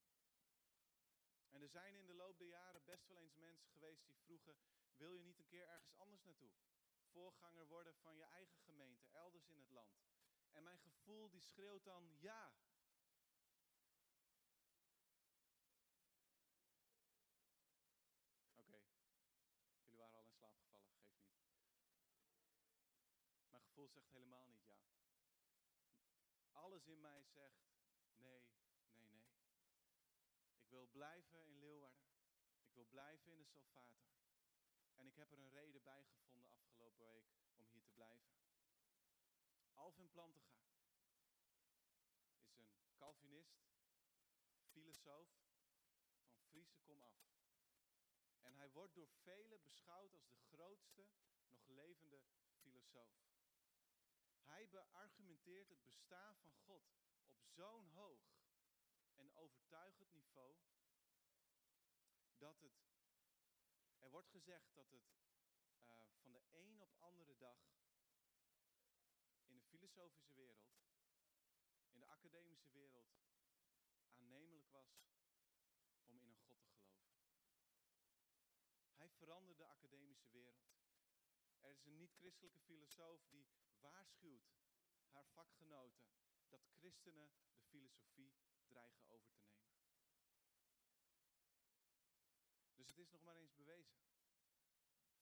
En 1.48 1.62
er 1.62 1.68
zijn 1.68 1.94
in 1.94 2.06
de 2.06 2.14
loop 2.14 2.38
der 2.38 2.48
jaren 2.48 2.84
best 2.84 3.06
wel 3.06 3.18
eens 3.18 3.36
mensen 3.36 3.70
geweest 3.70 4.06
die 4.06 4.16
vroegen, 4.16 4.56
wil 4.96 5.12
je 5.12 5.22
niet 5.22 5.38
een 5.38 5.46
keer 5.46 5.66
ergens 5.66 5.94
anders 5.96 6.22
naartoe? 6.22 6.50
Voorganger 7.12 7.66
worden 7.66 7.94
van 7.94 8.16
je 8.16 8.24
eigen 8.24 8.58
gemeente, 8.58 9.06
elders 9.10 9.48
in 9.48 9.58
het 9.58 9.70
land. 9.70 10.00
En 10.50 10.62
mijn 10.62 10.78
gevoel 10.78 11.30
die 11.30 11.40
schreeuwt 11.40 11.84
dan 11.84 12.16
ja. 12.18 12.54
Oké, 18.54 18.80
jullie 19.82 19.96
waren 19.96 20.18
al 20.18 20.24
in 20.24 20.32
slaap 20.32 20.56
gevallen, 20.58 20.90
geeft 20.90 21.14
niet. 21.14 21.40
Mijn 23.50 23.62
gevoel 23.62 23.88
zegt 23.88 24.10
helemaal 24.10 24.46
niet 24.46 24.64
ja. 24.64 24.80
Alles 26.52 26.86
in 26.86 27.00
mij 27.00 27.22
zegt 27.24 27.70
nee, 28.14 28.44
nee, 28.94 29.12
nee. 29.12 29.28
Ik 30.54 30.68
wil 30.68 30.86
blijven 30.86 31.44
in 31.44 31.58
Leeuwarden. 31.58 32.08
Ik 32.62 32.74
wil 32.74 32.84
blijven 32.84 33.32
in 33.32 33.38
de 33.38 33.44
Salvator. 33.44 34.19
En 35.00 35.06
ik 35.06 35.16
heb 35.16 35.32
er 35.32 35.38
een 35.38 35.50
reden 35.50 35.82
bij 35.82 36.04
gevonden 36.04 36.52
afgelopen 36.54 37.06
week 37.06 37.28
om 37.52 37.64
hier 37.64 37.82
te 37.82 37.92
blijven. 37.92 38.32
Alvin 39.74 40.10
Plantega 40.10 40.68
is 42.54 42.72
een 42.72 42.94
Calvinist, 42.94 43.70
filosoof 44.70 45.28
van 46.28 46.40
Friese 46.40 46.78
kom 46.78 47.02
af. 47.02 47.18
En 48.40 48.54
hij 48.54 48.70
wordt 48.70 48.94
door 48.94 49.08
velen 49.08 49.62
beschouwd 49.62 50.14
als 50.14 50.28
de 50.28 50.38
grootste 50.38 51.06
nog 51.48 51.66
levende 51.66 52.22
filosoof. 52.58 53.30
Hij 54.40 54.68
beargumenteert 54.68 55.68
het 55.68 55.82
bestaan 55.82 56.36
van 56.38 56.54
God 56.54 56.92
op 57.30 57.46
zo'n 57.46 57.86
hoog 57.88 58.40
en 59.14 59.34
overtuigend 59.34 60.12
niveau 60.12 60.56
dat 62.36 62.60
het, 62.60 62.89
er 64.10 64.16
wordt 64.16 64.30
gezegd 64.30 64.74
dat 64.74 64.90
het 64.90 65.02
uh, 65.86 65.92
van 66.22 66.32
de 66.32 66.42
een 66.50 66.80
op 66.80 66.94
andere 66.98 67.36
dag 67.36 67.58
in 69.44 69.54
de 69.54 69.62
filosofische 69.62 70.32
wereld, 70.32 70.72
in 71.90 72.00
de 72.00 72.06
academische 72.06 72.70
wereld, 72.70 73.12
aannemelijk 74.12 74.68
was 74.70 75.06
om 76.02 76.18
in 76.18 76.30
een 76.30 76.38
God 76.38 76.62
te 76.62 76.70
geloven. 76.70 77.20
Hij 78.94 79.10
veranderde 79.10 79.62
de 79.62 79.68
academische 79.68 80.30
wereld. 80.30 80.70
Er 81.60 81.70
is 81.70 81.84
een 81.84 81.96
niet-christelijke 81.96 82.60
filosoof 82.60 83.26
die 83.28 83.48
waarschuwt 83.80 84.50
haar 85.06 85.26
vakgenoten 85.26 86.10
dat 86.48 86.68
christenen 86.78 87.32
de 87.52 87.62
filosofie 87.62 88.34
dreigen 88.66 89.06
over 89.06 89.32
te 89.32 89.42
nemen. 89.42 89.70
Dus 92.79 92.79
het 92.90 92.98
is 92.98 93.10
nog 93.10 93.22
maar 93.22 93.36
eens 93.36 93.54
bewezen. 93.54 93.98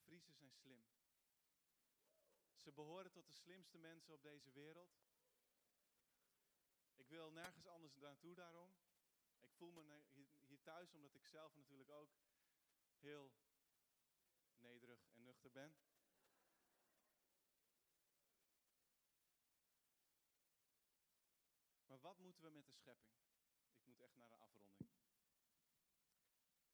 Friesen 0.04 0.34
zijn 0.34 0.52
slim. 0.52 0.86
Ze 2.54 2.72
behoren 2.72 3.12
tot 3.12 3.26
de 3.26 3.32
slimste 3.32 3.78
mensen 3.78 4.14
op 4.14 4.22
deze 4.22 4.50
wereld. 4.50 4.98
Ik 6.94 7.08
wil 7.08 7.30
nergens 7.30 7.66
anders 7.66 7.96
naartoe 7.96 8.34
daarom. 8.34 8.74
Ik 9.40 9.52
voel 9.52 9.72
me 9.72 10.02
hier 10.46 10.62
thuis 10.62 10.94
omdat 10.94 11.14
ik 11.14 11.26
zelf 11.26 11.54
natuurlijk 11.54 11.90
ook 11.90 12.16
heel 12.96 13.32
nederig 14.56 15.08
en 15.12 15.22
nuchter 15.22 15.52
ben. 15.52 15.76
Maar 21.86 22.00
wat 22.00 22.18
moeten 22.18 22.42
we 22.42 22.50
met 22.50 22.66
de 22.66 22.72
schepping? 22.72 23.12
Ik 23.70 23.84
moet 23.84 24.00
echt 24.00 24.16
naar 24.16 24.30
een 24.30 24.38
afronding. 24.38 24.78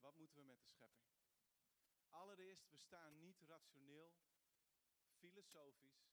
Wat 0.05 0.17
moeten 0.17 0.39
we 0.39 0.45
met 0.45 0.61
de 0.61 0.67
schepping? 0.67 1.09
Allereerst, 2.11 2.71
we 2.71 2.79
staan 2.79 3.21
niet 3.21 3.41
rationeel, 3.41 4.15
filosofisch 5.19 6.05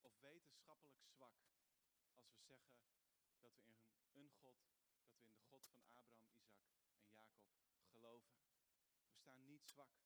of 0.00 0.18
wetenschappelijk 0.20 1.02
zwak 1.02 1.34
als 2.14 2.30
we 2.32 2.40
zeggen 2.40 2.74
dat 3.40 3.58
we 3.58 3.72
in 3.72 3.76
een 3.76 4.30
God, 4.40 4.64
dat 5.10 5.16
we 5.16 5.24
in 5.24 5.34
de 5.34 5.40
God 5.40 5.66
van 5.66 5.82
Abraham, 5.92 6.38
Isaac 6.94 7.34
en 7.34 7.50
Jacob 7.50 7.50
geloven. 7.84 8.34
We 9.08 9.14
staan 9.14 9.44
niet 9.44 9.66
zwak. 9.66 10.02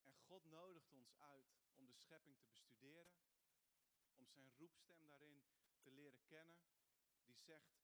En 0.00 0.14
God 0.14 0.44
nodigt 0.44 0.92
ons 0.92 1.14
uit 1.18 1.56
om 1.74 1.86
de 1.86 1.94
schepping 1.94 2.38
te 2.38 2.46
bestuderen, 2.46 3.10
om 4.14 4.26
zijn 4.26 4.52
roepstem 4.56 5.06
daarin 5.06 5.44
te 5.80 5.90
leren 5.90 6.24
kennen, 6.26 6.60
die 7.24 7.36
zegt, 7.36 7.78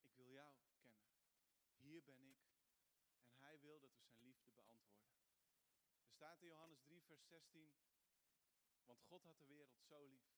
ik 0.00 0.14
wil 0.14 0.30
jou 0.30 0.54
kennen. 0.76 1.06
Hier 1.76 2.04
ben 2.04 2.22
ik. 2.22 2.48
En 3.38 3.44
hij 3.44 3.60
wil 3.60 3.80
dat 3.80 3.94
we 3.96 4.02
zijn 4.02 4.22
liefde 4.22 4.52
beantwoorden. 4.52 5.18
Er 6.00 6.07
staat 6.18 6.42
in 6.42 6.48
Johannes 6.48 6.80
3, 6.82 7.02
vers 7.02 7.28
16, 7.28 7.72
want 8.84 9.02
God 9.02 9.24
had 9.24 9.38
de 9.38 9.46
wereld 9.46 9.76
zo 9.88 10.06
lief, 10.06 10.30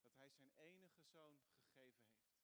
dat 0.00 0.16
hij 0.16 0.30
zijn 0.30 0.50
enige 0.50 1.02
zoon 1.02 1.40
gegeven 1.58 2.06
heeft. 2.06 2.42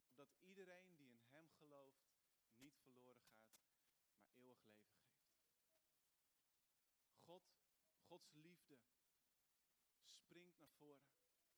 Opdat 0.00 0.34
iedereen 0.40 0.94
die 0.96 1.12
in 1.12 1.24
hem 1.28 1.50
gelooft, 1.50 2.10
niet 2.56 2.78
verloren 2.78 3.24
gaat, 3.24 3.54
maar 4.14 4.26
eeuwig 4.34 4.64
leven 4.66 4.94
geeft. 4.94 5.30
God, 7.24 7.54
Gods 8.06 8.32
liefde 8.32 8.78
springt 10.10 10.58
naar 10.58 10.70
voren 10.70 11.14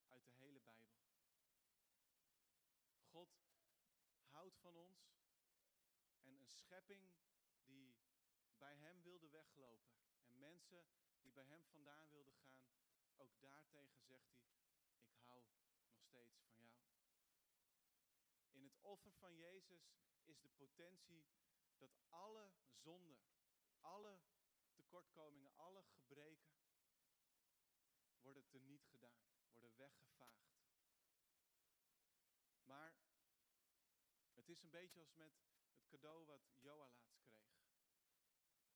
uit 0.06 0.26
de 0.26 0.32
hele 0.32 0.60
Bijbel. 0.60 1.02
God 3.10 3.40
houdt 4.26 4.58
van 4.58 4.76
ons 4.76 5.18
en 6.20 6.36
een 6.36 6.48
schepping 6.48 7.12
die 7.64 7.96
bij 8.56 8.76
Hem 8.76 9.02
wilde 9.02 9.28
weglopen 9.28 9.94
en 10.06 10.13
mensen 10.44 10.86
die 11.20 11.32
bij 11.32 11.44
Hem 11.44 11.64
vandaan 11.64 12.08
wilden 12.08 12.34
gaan, 12.34 12.66
ook 13.16 13.40
daartegen 13.40 14.02
zegt 14.02 14.28
Hij, 14.32 14.58
ik 15.06 15.20
hou 15.24 15.42
nog 15.44 16.02
steeds 16.02 16.38
van 16.52 16.66
jou. 16.66 16.86
In 18.50 18.64
het 18.64 18.78
offer 18.80 19.12
van 19.12 19.36
Jezus 19.36 19.92
is 20.24 20.40
de 20.40 20.48
potentie 20.48 21.24
dat 21.78 21.96
alle 22.08 22.52
zonden, 22.72 23.18
alle 23.80 24.20
tekortkomingen, 24.74 25.56
alle 25.56 25.82
gebreken 25.82 26.56
worden 28.20 28.48
teniet 28.48 28.84
gedaan, 28.84 29.26
worden 29.52 29.76
weggevaagd. 29.76 30.54
Maar 32.62 32.94
het 34.34 34.48
is 34.48 34.62
een 34.62 34.70
beetje 34.70 35.00
als 35.00 35.14
met 35.14 35.32
het 35.74 35.86
cadeau 35.86 36.26
wat 36.26 36.42
Joa 36.58 36.76
laatst 36.76 37.22
kreeg. 37.22 37.52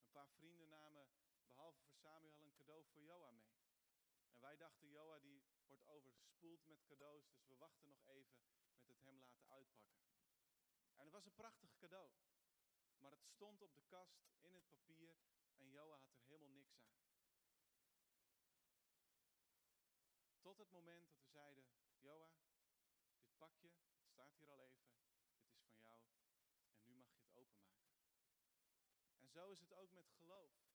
Een 0.01 0.11
paar 0.11 0.29
vrienden 0.29 0.69
namen, 0.69 1.09
behalve 1.59 1.81
voor 1.81 1.95
Samuel, 1.95 2.43
een 2.43 2.53
cadeau 2.53 2.85
voor 2.85 3.01
Joa 3.01 3.31
mee. 3.31 3.57
En 4.31 4.41
wij 4.41 4.57
dachten, 4.57 4.89
Joa 4.89 5.19
die 5.19 5.43
wordt 5.67 5.87
overspoeld 5.87 6.65
met 6.65 6.83
cadeaus, 6.85 7.29
dus 7.29 7.47
we 7.47 7.55
wachten 7.55 7.89
nog 7.89 8.07
even 8.07 8.41
met 8.77 8.87
het 8.87 9.03
hem 9.03 9.19
laten 9.19 9.47
uitpakken. 9.47 10.03
En 10.95 11.03
het 11.03 11.11
was 11.11 11.25
een 11.25 11.35
prachtig 11.35 11.77
cadeau. 11.77 12.11
Maar 12.97 13.11
het 13.11 13.25
stond 13.25 13.61
op 13.61 13.73
de 13.73 13.81
kast 13.81 14.21
in 14.41 14.53
het 14.53 14.69
papier 14.69 15.17
en 15.57 15.69
Joa 15.69 15.97
had 15.97 16.13
er 16.13 16.23
helemaal 16.23 16.57
niks 16.57 16.77
aan. 16.81 17.01
Tot 20.41 20.57
het 20.57 20.71
moment 20.71 21.07
dat 21.07 21.19
we 21.19 21.27
zeiden, 21.27 21.65
Joa, 21.97 22.31
dit 23.17 23.37
pakje, 23.37 23.71
staat 24.05 24.33
hier 24.33 24.49
al 24.49 24.63
even, 24.63 24.87
dit 25.41 25.53
is 25.53 25.65
van 25.67 25.79
jou 25.79 26.01
en 26.79 26.87
nu 26.87 26.95
mag 26.95 27.15
je 27.15 27.23
het 27.23 27.35
openmaken. 27.35 27.99
En 29.17 29.29
zo 29.29 29.49
is 29.49 29.59
het 29.59 29.73
ook 29.73 29.91
met 29.91 30.09
geloof. 30.09 30.68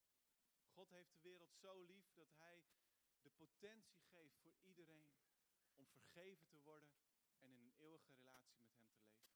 God 0.74 0.90
heeft 0.90 1.12
de 1.12 1.20
wereld 1.20 1.54
zo 1.54 1.80
lief 1.80 2.12
dat 2.14 2.32
hij 2.36 2.64
de 3.22 3.30
potentie 3.30 4.00
geeft 4.02 4.38
voor 4.42 4.54
iedereen 4.62 5.08
om 5.74 5.86
vergeven 5.86 6.48
te 6.48 6.60
worden 6.60 6.96
en 7.38 7.50
in 7.50 7.64
een 7.64 7.74
eeuwige 7.78 8.12
relatie 8.12 8.56
met 8.56 8.70
hem 8.72 8.88
te 8.90 9.02
leven. 9.02 9.34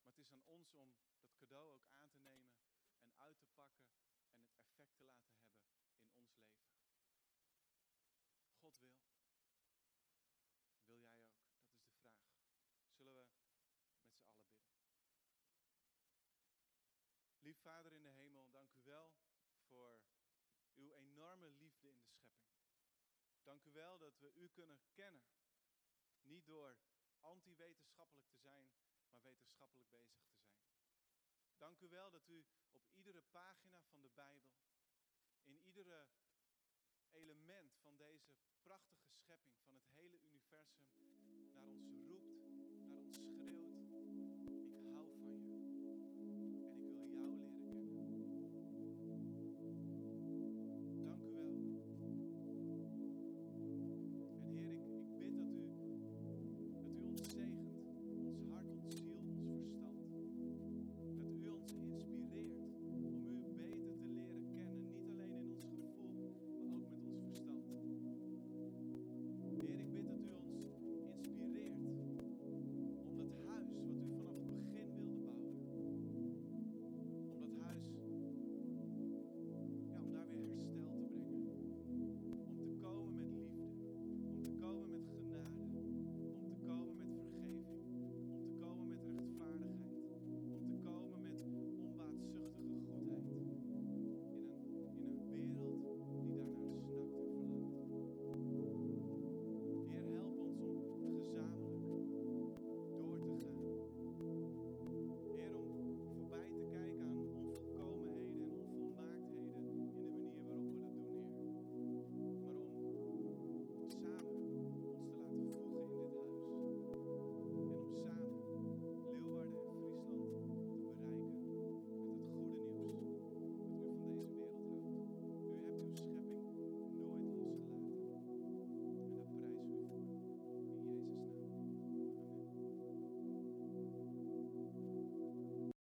Maar 0.00 0.12
het 0.12 0.18
is 0.18 0.32
aan 0.32 0.44
ons 0.44 0.72
om 0.74 0.94
dat 1.20 1.36
cadeau 1.36 1.70
ook 1.70 1.86
aan 1.88 2.10
te 2.10 2.20
nemen 2.20 2.52
en 3.02 3.14
uit 3.18 3.40
te 3.40 3.48
pakken 3.54 3.84
en 4.32 4.42
het 4.42 4.56
effect 4.56 4.96
te 4.96 5.04
laten 5.04 5.30
hebben 5.30 5.58
in 5.58 6.16
ons 6.16 6.34
leven. 6.38 6.70
God 8.60 8.78
wil 8.78 8.90
jij 8.90 9.10
ook? 9.14 9.30
Dat 9.40 9.52
is 9.52 9.60
de 9.60 9.68
vraag. 9.68 10.08
Zullen 10.86 10.98
we 10.98 11.08
met 11.08 11.12
z'n 11.14 11.36
allen 11.36 11.52
bidden? 11.54 11.80
Lief 17.50 17.62
Vader 17.62 17.92
in 17.92 18.02
de 18.02 18.08
hemel, 18.08 18.50
dank 18.50 18.74
u 18.74 18.82
wel 18.82 19.12
voor 19.68 20.00
uw 20.74 20.92
enorme 20.92 21.50
liefde 21.50 21.88
in 21.88 22.02
de 22.02 22.10
schepping. 22.10 22.54
Dank 23.42 23.64
u 23.64 23.72
wel 23.72 23.98
dat 23.98 24.18
we 24.18 24.32
u 24.34 24.48
kunnen 24.48 24.78
kennen. 24.92 25.24
Niet 26.22 26.46
door 26.46 26.78
anti-wetenschappelijk 27.20 28.26
te 28.26 28.36
zijn, 28.36 28.70
maar 29.10 29.22
wetenschappelijk 29.22 29.90
bezig 29.90 30.20
te 30.20 30.30
zijn. 30.30 30.54
Dank 31.56 31.80
u 31.80 31.88
wel 31.88 32.10
dat 32.10 32.28
u 32.28 32.46
op 32.72 32.88
iedere 32.92 33.22
pagina 33.22 33.84
van 33.84 34.02
de 34.02 34.10
Bijbel, 34.10 34.60
in 35.42 35.60
iedere 35.60 36.08
element 37.10 37.76
van 37.76 37.96
deze 37.96 38.36
prachtige 38.62 39.10
schepping, 39.10 39.60
van 39.62 39.74
het 39.74 39.86
hele 39.86 40.20
universum, 40.20 40.86
naar 40.96 41.20